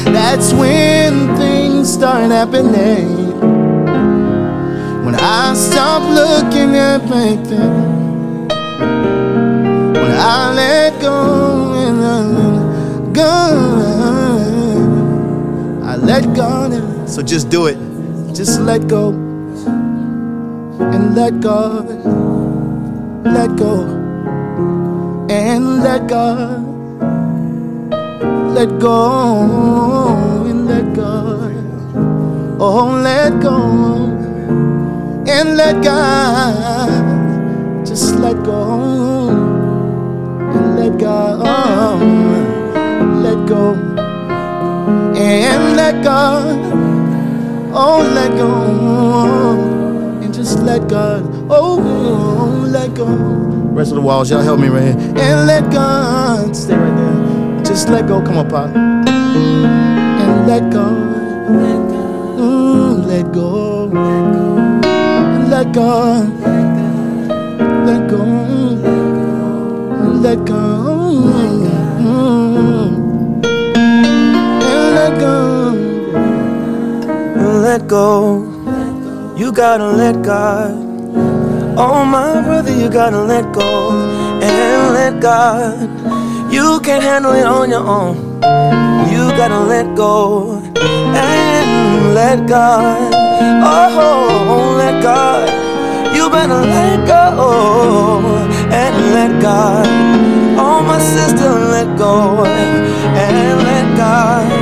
That's 0.05 0.53
when 0.53 1.35
things 1.37 1.91
start 1.91 2.31
happening. 2.31 3.33
When 5.05 5.15
I 5.15 5.53
stop 5.53 6.01
looking 6.03 6.75
at 6.75 6.99
back 7.09 7.43
then, 7.47 8.47
when 9.93 10.11
I 10.11 10.53
let 10.53 11.01
go 11.01 11.73
and 11.73 12.03
I 12.03 12.19
let 12.21 13.13
God, 13.13 13.81
I 15.83 15.95
let 15.97 16.35
God. 16.35 16.73
So 17.09 17.21
just 17.21 17.49
do 17.49 17.67
it. 17.67 17.77
Just 18.33 18.59
let 18.61 18.87
go 18.87 19.13
and 20.79 21.15
let 21.15 21.39
God, 21.39 21.87
let 23.23 23.55
go, 23.55 23.85
and 25.55 25.81
let 25.81 26.07
God, 26.09 26.65
let 28.53 28.77
go, 28.77 30.09
and 30.49 30.67
let 30.67 30.93
God, 30.93 31.55
oh, 32.59 32.99
let 33.01 33.39
go, 33.41 33.55
and 35.33 35.55
let 35.55 35.81
God, 35.81 37.05
just 37.85 38.15
let 38.15 38.43
go, 38.43 39.29
and 40.55 40.75
let 40.75 40.99
God, 40.99 41.39
let 43.23 43.47
go, 43.47 43.75
and 45.15 45.77
let 45.77 46.03
God, 46.03 46.57
oh, 47.73 48.01
let 48.13 48.31
go 48.37 48.51
and 50.21 50.33
just 50.33 50.59
let 50.59 50.89
God, 50.89 51.23
oh, 51.49 52.67
let 52.67 52.93
go. 52.93 53.54
Rest 53.75 53.91
of 53.91 53.95
the 53.95 54.01
walls, 54.01 54.31
y'all 54.31 54.41
help 54.41 54.61
me 54.61 54.69
right 54.69 54.83
here. 54.83 54.95
And 55.17 55.47
let 55.47 55.69
God 55.69 56.55
stay 56.55 56.77
right 56.77 56.95
there. 56.95 57.63
Just 57.65 57.89
let 57.89 58.07
go. 58.07 58.21
Come 58.21 58.37
on, 58.37 58.49
Pop. 58.49 58.73
And 58.73 60.47
let 60.47 60.71
go. 60.71 60.85
Let 61.49 61.89
go. 61.89 62.03
Mm, 62.39 63.05
let 63.05 63.33
go. 63.33 63.87
Let 65.49 65.73
God. 65.73 66.29
Let 67.85 68.09
go. 68.09 68.23
Let 70.23 70.45
go. 70.45 70.61
Mm. 71.99 73.43
And 74.63 74.95
let 74.95 75.19
go. 75.19 75.71
let 77.61 77.87
go. 77.89 79.35
You 79.35 79.51
gotta 79.51 79.87
let 79.87 80.21
God. 80.23 80.84
Oh, 81.77 82.05
my 82.05 82.41
brother, 82.41 82.71
you 82.71 82.89
gotta 82.89 83.21
let 83.21 83.51
go 83.51 83.91
and 84.41 84.93
let 84.93 85.19
God. 85.19 85.89
You 86.49 86.79
can't 86.79 87.03
handle 87.03 87.33
it 87.33 87.45
on 87.45 87.69
your 87.69 87.85
own. 87.85 88.15
You 89.11 89.27
gotta 89.35 89.59
let 89.59 89.93
go 89.93 90.61
and 90.61 92.13
let 92.13 92.47
God. 92.47 93.11
Oh, 93.61 94.75
let 94.77 95.03
God. 95.03 95.49
You 96.15 96.29
better 96.29 96.61
let 96.61 97.05
go 97.05 98.21
and 98.71 98.95
let 99.13 99.41
God. 99.41 99.85
Oh, 100.57 100.81
my 100.81 100.99
sister, 100.99 101.49
let 101.75 101.97
go 101.97 102.45
and 102.45 103.63
let 103.67 103.97
God. 103.97 104.54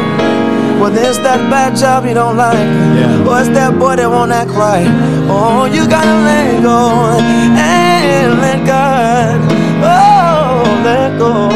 Well, 0.83 0.91
there's 0.91 1.17
that 1.19 1.39
bad 1.49 1.77
job 1.77 2.05
you 2.05 2.13
don't 2.13 2.35
like. 2.35 2.59
Yeah. 2.59 3.23
Or 3.23 3.39
it's 3.39 3.47
that 3.55 3.79
boy 3.79 3.95
that 3.95 4.09
won't 4.11 4.33
act 4.33 4.51
right. 4.51 4.83
Oh, 5.31 5.63
you 5.63 5.87
gotta 5.87 6.11
let 6.27 6.59
go 6.61 7.15
and 7.55 8.41
let 8.43 8.67
God. 8.67 9.39
Oh, 9.79 10.67
let 10.83 11.15
go. 11.17 11.47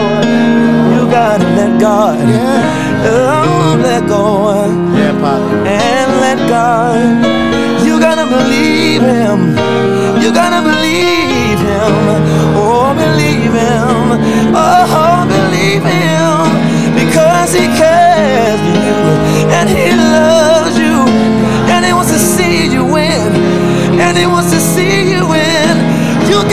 You 0.95 1.11
gotta 1.11 1.43
let 1.59 1.75
God. 1.75 2.15
Oh, 3.03 3.75
let 3.84 4.07
go 4.07 4.63
Yeah, 4.95 5.11
Pop. 5.19 5.43
and 5.67 6.09
let 6.23 6.39
God. 6.47 7.84
You 7.84 7.99
gotta 7.99 8.23
believe 8.32 9.01
Him. 9.03 9.59
You 10.23 10.32
gotta 10.32 10.63
believe 10.63 11.59
Him. 11.59 11.91
Oh, 12.55 12.95
believe 12.95 13.51
Him. 13.51 14.55
Oh, 14.55 15.28
believe 15.28 15.84
Him. 15.84 16.47
Because 16.95 17.51
He 17.51 17.67
cares 17.75 18.76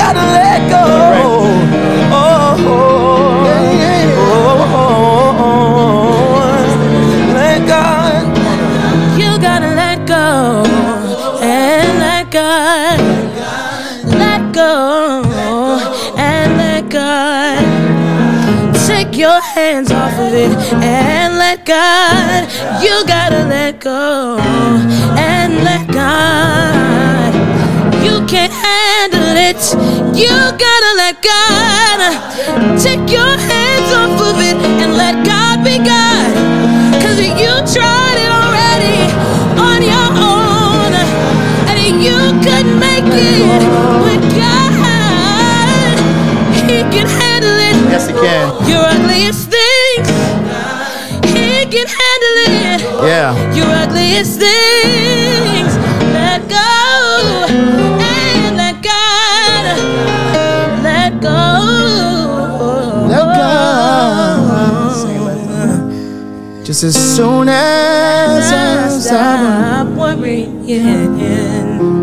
gotta 0.05 0.25
let 0.39 0.61
go. 0.69 0.85
Oh, 2.13 2.13
oh, 2.13 2.61
oh, 5.41 5.45
let. 7.35 7.61
You 9.21 9.31
gotta 9.41 9.71
let 9.83 9.99
go 10.07 10.65
and 11.41 11.99
let 11.99 12.31
God. 12.31 13.01
Let 14.05 14.53
go 14.53 15.23
and 16.17 16.57
let 16.59 16.89
God. 16.91 17.65
Take 18.87 19.17
your 19.17 19.41
hands 19.41 19.91
off 19.91 20.13
of 20.19 20.35
it 20.35 20.53
and 20.83 21.39
let 21.39 21.65
God. 21.65 22.45
You 22.83 23.05
gotta 23.07 23.44
Your 53.57 53.71
ugliest 53.85 54.39
things. 54.41 55.73
Let 56.13 56.41
go. 56.49 56.73
And 57.49 58.57
let 58.57 58.77
God. 58.83 59.65
Let 60.83 61.21
go. 61.21 61.43
Let 63.13 63.27
go. 63.39 63.55
Just 66.65 66.83
as 66.85 66.97
soon 67.17 67.49
as 67.49 68.53
I 68.53 68.89
stop 68.99 69.87
worrying. 69.89 71.19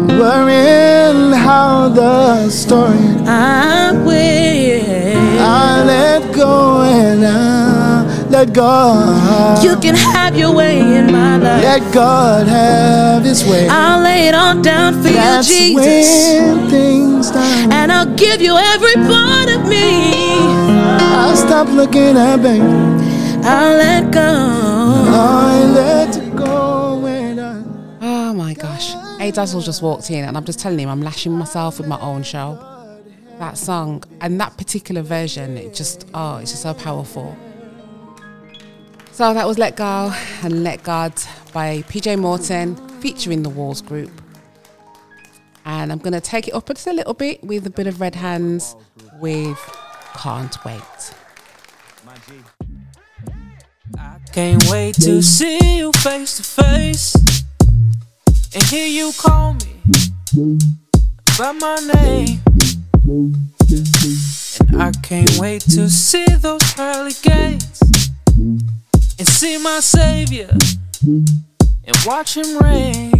worrying 0.07 1.31
how 1.33 1.89
the 1.89 2.49
story 2.49 2.99
I 3.25 3.91
will. 4.05 5.39
I 5.39 5.83
let 5.83 6.20
let 8.45 8.55
God. 8.55 9.63
You 9.63 9.77
can 9.77 9.93
have 9.95 10.35
your 10.35 10.53
way 10.53 10.79
in 10.79 11.11
my 11.11 11.37
life. 11.37 11.63
Let 11.63 11.93
God 11.93 12.47
have 12.47 13.23
His 13.23 13.45
way. 13.45 13.67
I'll 13.69 14.01
lay 14.01 14.27
it 14.29 14.33
all 14.33 14.59
down 14.61 14.95
for 14.95 15.09
That's 15.09 15.47
you, 15.47 15.79
Jesus. 15.79 16.41
when 16.41 16.69
things 16.69 17.27
start. 17.27 17.71
And 17.71 17.91
I'll 17.91 18.15
give 18.15 18.41
you 18.41 18.57
every 18.57 18.95
part 18.95 19.47
of 19.49 19.67
me. 19.67 20.11
I'll 21.21 21.37
stop 21.37 21.67
looking 21.67 22.17
at 22.17 22.37
baby. 22.37 22.65
I'll 23.43 23.77
let 23.77 24.11
go. 24.11 24.21
I 24.21 25.63
let 25.75 26.35
go 26.35 26.99
when 26.99 27.39
I. 27.39 27.63
Oh 28.01 28.33
my 28.33 28.55
gosh. 28.55 28.95
A 29.19 29.31
Dazzle 29.31 29.61
just 29.61 29.83
walked 29.83 30.09
in 30.09 30.25
and 30.25 30.35
I'm 30.35 30.45
just 30.45 30.59
telling 30.59 30.79
him 30.79 30.89
I'm 30.89 31.01
lashing 31.03 31.31
myself 31.33 31.77
with 31.77 31.87
my 31.87 31.99
own 31.99 32.23
show. 32.23 32.57
That 33.37 33.57
song 33.57 34.03
and 34.19 34.39
that 34.39 34.57
particular 34.57 35.03
version, 35.03 35.57
it 35.57 35.75
just, 35.75 36.07
oh, 36.15 36.37
it's 36.37 36.51
just 36.51 36.63
so 36.63 36.73
powerful. 36.73 37.37
So 39.13 39.33
that 39.33 39.45
was 39.45 39.57
Let 39.57 39.75
Go 39.75 40.13
and 40.41 40.63
Let 40.63 40.83
God 40.83 41.13
by 41.53 41.83
PJ 41.83 42.17
Morton 42.17 42.75
featuring 43.01 43.43
the 43.43 43.49
Walls 43.49 43.81
Group. 43.81 44.09
And 45.65 45.91
I'm 45.91 45.99
going 45.99 46.13
to 46.13 46.21
take 46.21 46.47
it 46.47 46.53
up 46.53 46.67
just 46.67 46.87
a 46.87 46.93
little 46.93 47.13
bit 47.13 47.43
with 47.43 47.67
a 47.67 47.69
bit 47.69 47.87
of 47.87 47.99
Red 47.99 48.15
Hands 48.15 48.75
with 49.19 49.59
Can't 50.15 50.63
Wait. 50.63 51.13
Can't 54.31 54.63
wait 54.69 54.95
to 54.95 55.21
see 55.21 55.77
you 55.77 55.91
face 55.91 56.37
to 56.37 56.43
face 56.43 57.15
and 58.55 58.63
hear 58.63 58.87
you 58.87 59.11
call 59.17 59.53
me 59.53 60.57
by 61.37 61.51
my 61.51 61.75
name. 61.93 62.41
And 64.69 64.81
I 64.81 64.91
can't 65.03 65.37
wait 65.37 65.63
to 65.63 65.89
see 65.89 66.25
those 66.25 66.63
pearly 66.73 67.11
gates 67.21 67.81
and 69.21 69.29
see 69.29 69.55
my 69.59 69.79
Savior 69.79 70.49
and 71.03 71.97
watch 72.07 72.35
Him 72.35 72.57
reign. 72.57 73.13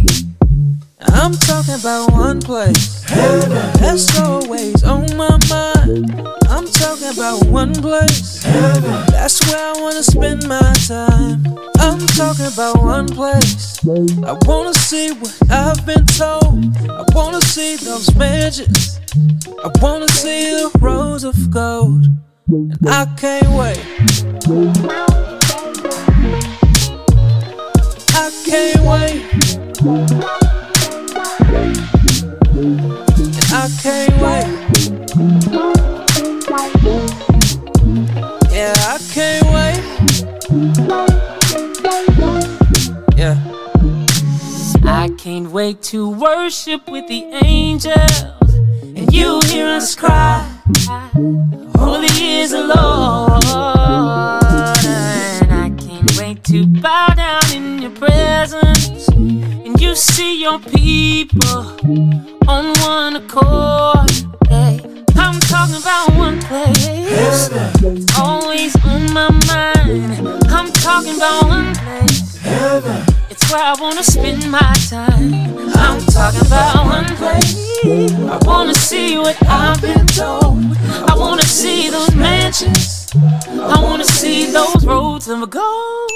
I'm 1.00 1.32
talking 1.32 1.74
about 1.78 2.10
one 2.10 2.40
place 2.40 3.04
Heaven. 3.04 3.50
that's 3.80 4.18
always 4.18 4.82
on 4.82 5.16
my 5.16 5.38
mind. 5.48 6.10
I'm 6.48 6.66
talking 6.66 7.08
about 7.12 7.46
one 7.46 7.72
place 7.72 8.42
Heaven. 8.42 9.06
that's 9.12 9.46
where 9.46 9.74
I 9.74 9.80
wanna 9.80 10.02
spend 10.02 10.48
my 10.48 10.74
time. 10.88 11.46
I'm 11.78 12.04
talking 12.18 12.46
about 12.46 12.82
one 12.82 13.06
place. 13.06 13.78
I 13.86 14.36
wanna 14.44 14.74
see 14.74 15.12
what 15.12 15.38
I've 15.52 15.86
been 15.86 16.04
told. 16.06 16.64
I 16.90 17.04
wanna 17.14 17.40
see 17.42 17.76
those 17.76 18.12
mansions. 18.16 18.98
I 19.64 19.70
wanna 19.80 20.08
see 20.08 20.50
the 20.50 20.76
rows 20.80 21.22
of 21.22 21.36
gold. 21.52 22.06
I 22.52 23.06
can't 23.16 23.48
wait. 23.56 23.80
I 28.12 28.30
can't 28.44 28.82
wait. 28.84 29.24
I 33.48 33.68
can't 33.80 34.16
wait. 34.20 34.48
Yeah, 38.52 38.74
I 38.76 38.98
can't 39.14 39.46
wait. 39.54 39.82
Yeah. 43.16 43.36
I 44.84 45.08
can't 45.16 45.50
wait 45.52 45.80
to 45.84 46.10
worship 46.10 46.86
with 46.86 47.08
the 47.08 47.24
angels 47.44 47.94
and 48.84 49.10
you 49.10 49.40
hear 49.46 49.68
us 49.68 49.94
cry. 49.94 50.61
Holy 50.64 52.06
is 52.06 52.52
the 52.52 52.62
Lord. 52.62 53.42
And 55.42 55.52
I 55.52 55.70
can't 55.76 56.16
wait 56.16 56.44
to 56.44 56.66
bow 56.66 57.08
down 57.16 57.42
in 57.52 57.82
your 57.82 57.90
presence 57.90 59.08
and 59.08 59.80
you 59.80 59.96
see 59.96 60.40
your 60.40 60.60
people 60.60 61.76
on 62.46 62.74
one 62.82 63.16
accord. 63.16 64.08
Hey, 64.48 64.78
I'm 65.16 65.40
talking 65.40 65.74
about 65.82 66.14
one 66.14 66.40
place. 66.42 67.50
It's 67.82 68.16
always 68.16 68.76
on 68.84 69.12
my 69.12 69.30
mind. 69.48 70.28
I'm 70.46 70.70
talking 70.72 71.16
about 71.16 71.42
one 71.48 71.74
place. 71.74 72.11
It's 73.32 73.50
where 73.50 73.62
I 73.62 73.74
wanna 73.80 74.02
spend 74.02 74.50
my 74.50 74.60
time. 74.90 75.32
I'm 75.74 75.98
talking 76.04 76.46
about 76.46 76.84
one 76.84 77.16
place. 77.16 77.56
I 77.82 78.38
wanna 78.42 78.74
see 78.74 79.16
what 79.16 79.42
I've 79.48 79.80
been 79.80 80.06
told. 80.08 80.58
I 81.08 81.14
wanna 81.16 81.42
see 81.44 81.88
those 81.88 82.14
mansions. 82.14 83.08
I 83.16 83.80
wanna 83.82 84.04
see 84.04 84.52
those 84.52 84.84
roads 84.84 85.28
of 85.28 85.48
gold. 85.48 86.10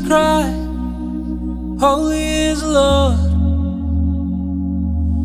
Cry, 0.00 0.42
Holy 1.78 2.22
is 2.50 2.62
Lord. 2.62 3.18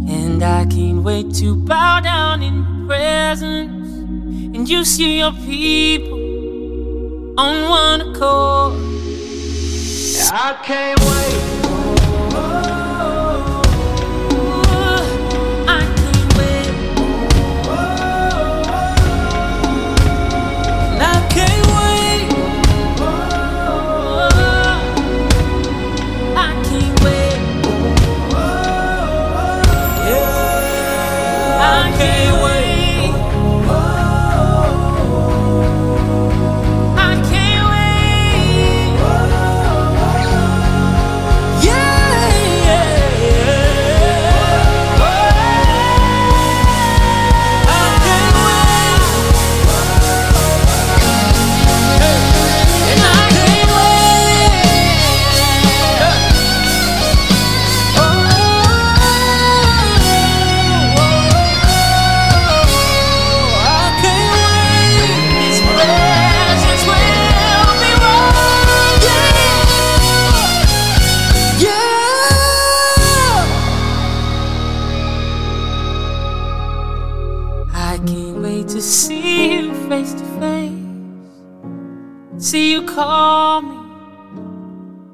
And 0.10 0.44
I 0.44 0.66
can't 0.66 1.04
wait 1.04 1.34
to 1.36 1.56
bow 1.56 2.00
down 2.02 2.44
in 2.44 2.86
presence. 2.88 3.88
And 4.56 4.68
you 4.68 4.84
see 4.84 5.20
your 5.20 5.34
people 5.46 6.20
on 7.40 7.70
one 7.70 8.02
accord. 8.02 8.74
I 10.34 10.58
can't 10.64 11.00
wait. 11.00 11.61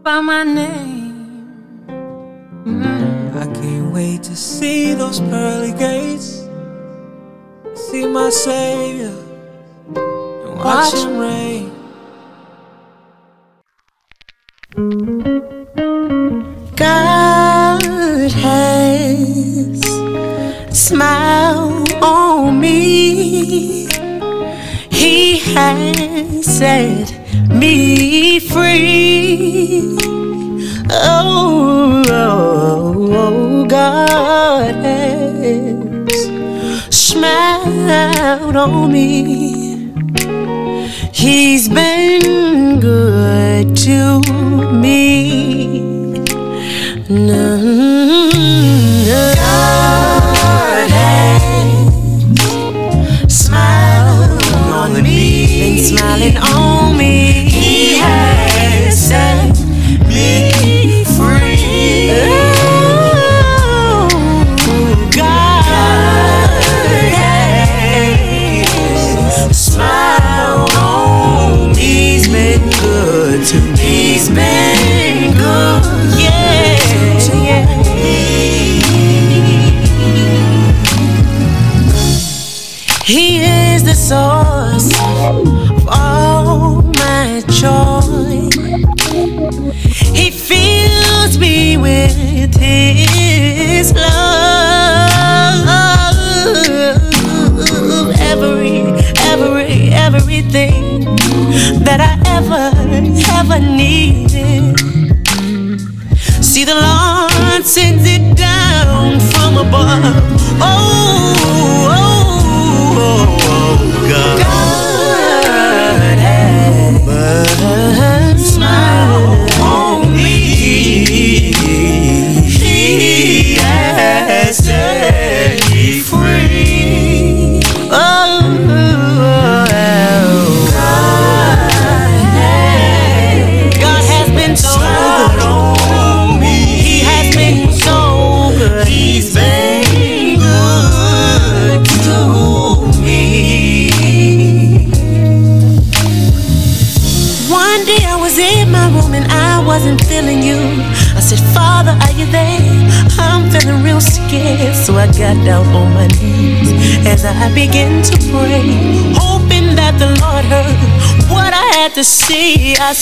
By 0.08 0.22
my 0.22 0.44
name. 0.44 1.86
Mm. 2.64 3.36
I 3.36 3.46
can't 3.54 3.92
wait 3.92 4.24
to 4.24 4.38
see 4.38 4.94
those 4.94 5.20
pearly 5.20 5.74
gates. 5.74 6.48
See 7.76 8.06
my 8.08 8.30
Savior 8.30 9.18
and 9.98 10.56
watch 10.64 10.94
Him 10.94 11.18
reign. 11.18 11.72
God 16.78 18.32
has 18.32 19.82
smiled 20.88 21.92
on 22.02 22.62
me. 22.62 23.90
He 24.90 25.40
has 25.54 26.46
set 26.46 27.08
me 27.50 27.97
free. 28.40 29.98
Oh, 30.90 32.04
oh, 32.08 33.10
oh, 33.12 33.66
God 33.66 34.76
has 34.76 35.76
smiled 36.90 38.56
on 38.56 38.92
me. 38.92 39.92
He's 41.14 41.68
been 41.70 42.80
good 42.80 43.76
to 43.78 44.22
me. 44.74 46.20
No, 47.10 48.30
God 49.36 49.87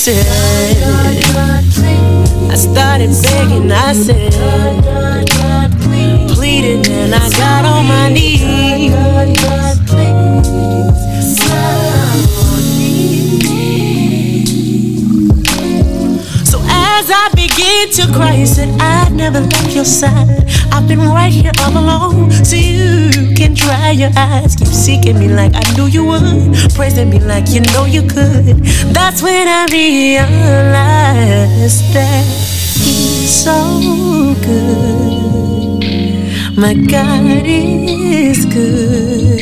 said, 0.05 0.27
I 2.51 2.55
started 2.55 3.09
begging, 3.23 3.71
I 3.71 3.91
said, 3.93 4.33
pleading, 6.29 6.85
and 6.91 7.15
I 7.15 7.27
got 7.31 7.65
on 7.65 7.87
my 7.87 8.09
knees. 8.13 8.41
So 16.45 16.59
as 16.69 17.09
I 17.09 17.29
begin 17.33 17.89
to 17.93 18.13
cry, 18.13 18.35
you 18.35 18.45
said, 18.45 18.79
I've 18.79 19.11
never 19.11 19.39
left 19.39 19.73
your 19.73 19.85
side. 19.85 20.45
I've 20.71 20.87
been 20.87 20.99
right 20.99 21.33
here 21.33 21.51
all 21.61 21.75
you 22.13 22.27
can 22.29 22.74
dry 23.65 23.91
your 23.91 24.11
eyes. 24.15 24.55
Keep 24.55 24.67
seeking 24.67 25.19
me 25.19 25.27
like 25.27 25.53
I 25.55 25.63
knew 25.75 25.87
you 25.87 26.05
would. 26.05 26.53
Praising 26.75 27.09
me 27.09 27.19
like 27.19 27.49
you 27.49 27.61
know 27.73 27.85
you 27.85 28.01
could. 28.01 28.63
That's 28.93 29.21
when 29.21 29.47
I 29.47 29.65
realized 29.71 31.03
that 31.93 32.25
He's 32.85 33.33
so 33.43 33.57
good. 34.45 35.81
My 36.57 36.73
God 36.73 37.45
is 37.45 38.45
good. 38.45 39.41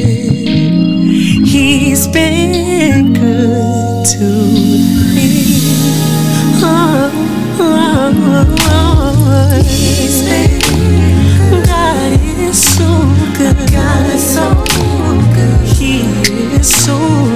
He's 1.45 2.07
been 2.07 3.13
good 3.13 4.05
to 4.13 4.62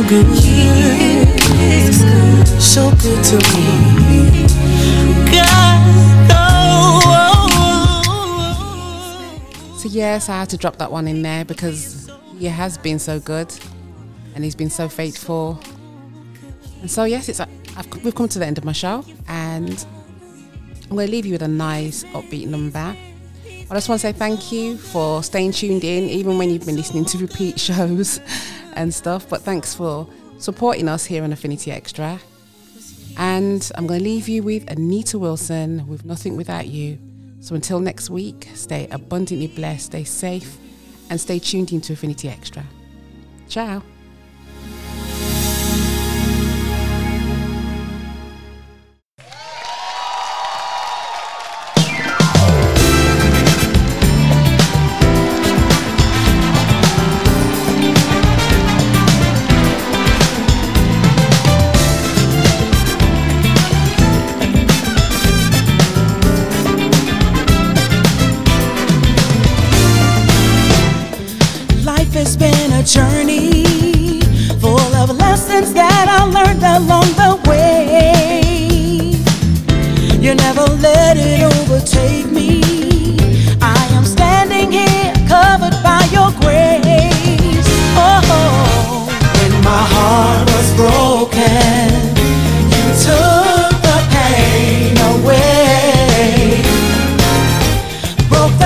good. 0.07 0.25
Good. 0.25 1.27
So 2.61 2.89
good 2.91 3.23
to 3.25 3.35
me. 3.35 4.47
God, 5.31 5.81
oh, 6.31 7.01
oh, 8.47 9.77
So 9.77 9.89
yes, 9.89 10.29
I 10.29 10.39
had 10.39 10.49
to 10.49 10.57
drop 10.57 10.77
that 10.77 10.91
one 10.91 11.07
in 11.07 11.21
there 11.23 11.43
because 11.43 12.09
he 12.37 12.45
has 12.45 12.77
been 12.77 12.99
so 12.99 13.19
good, 13.19 13.53
and 14.33 14.43
he's 14.43 14.55
been 14.55 14.69
so 14.69 14.87
faithful. 14.87 15.59
And 16.81 16.89
so 16.89 17.03
yes, 17.03 17.27
it's 17.27 17.39
I've, 17.41 17.49
we've 18.03 18.15
come 18.15 18.29
to 18.29 18.39
the 18.39 18.45
end 18.45 18.57
of 18.57 18.63
my 18.63 18.71
show, 18.71 19.03
and 19.27 19.85
I'm 20.83 20.95
going 20.95 21.07
to 21.07 21.11
leave 21.11 21.25
you 21.25 21.33
with 21.33 21.41
a 21.41 21.49
nice 21.49 22.05
upbeat 22.05 22.47
number. 22.47 22.95
I 23.69 23.73
just 23.73 23.89
want 23.89 23.99
to 23.99 24.07
say 24.07 24.13
thank 24.13 24.53
you 24.53 24.77
for 24.77 25.21
staying 25.21 25.51
tuned 25.51 25.83
in, 25.83 26.05
even 26.05 26.37
when 26.37 26.49
you've 26.49 26.65
been 26.65 26.77
listening 26.77 27.03
to 27.05 27.17
repeat 27.17 27.59
shows 27.67 28.21
and 28.78 28.93
stuff. 28.93 29.28
But 29.28 29.41
thanks 29.41 29.73
for 29.73 30.07
supporting 30.38 30.88
us 30.88 31.05
here 31.05 31.23
on 31.23 31.34
Affinity 31.34 31.71
Extra. 31.71 32.19
And 33.17 33.69
I'm 33.75 33.88
going 33.88 33.99
to 33.99 34.03
leave 34.03 34.30
you 34.30 34.43
with 34.43 34.69
Anita 34.69 35.17
Wilson 35.17 35.88
with 35.88 36.05
Nothing 36.05 36.38
Without 36.38 36.67
You. 36.67 36.99
So 37.39 37.55
until 37.55 37.80
next 37.80 38.09
week, 38.09 38.47
stay 38.53 38.88
abundantly 38.91 39.47
blessed, 39.47 39.88
stay 39.88 40.03
safe, 40.03 40.57
and 41.09 41.19
stay 41.19 41.39
tuned 41.39 41.71
into 41.71 41.93
Affinity 41.93 42.30
Extra. 42.30 42.63
Ciao. 43.49 43.82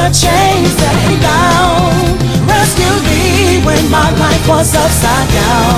the 0.02 0.10
chains 0.10 0.74
that 0.82 0.96
hang 1.06 1.22
down. 1.22 1.94
Rescue 2.50 2.98
me 3.06 3.62
when 3.62 3.84
my 3.92 4.10
life 4.18 4.44
was 4.50 4.74
upside 4.74 5.30
down. 5.30 5.78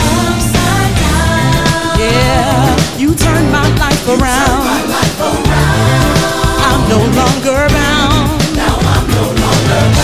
Upside 0.00 0.94
down. 1.04 2.00
Yeah, 2.00 2.72
you 2.96 3.12
turned 3.12 3.52
my 3.52 3.68
life 3.76 4.04
around. 4.08 4.48
Turned 4.48 4.72
My 4.72 4.82
life 4.96 5.20
around. 5.28 6.24
I'm 6.68 6.82
no 6.88 7.00
longer 7.20 7.60
bound. 7.68 8.56
Now 8.56 8.76
I'm 8.80 9.06
no 9.12 9.26
longer 9.28 9.82
bound. 9.92 10.03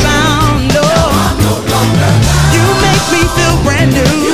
brand 3.89 4.21
new. 4.21 4.30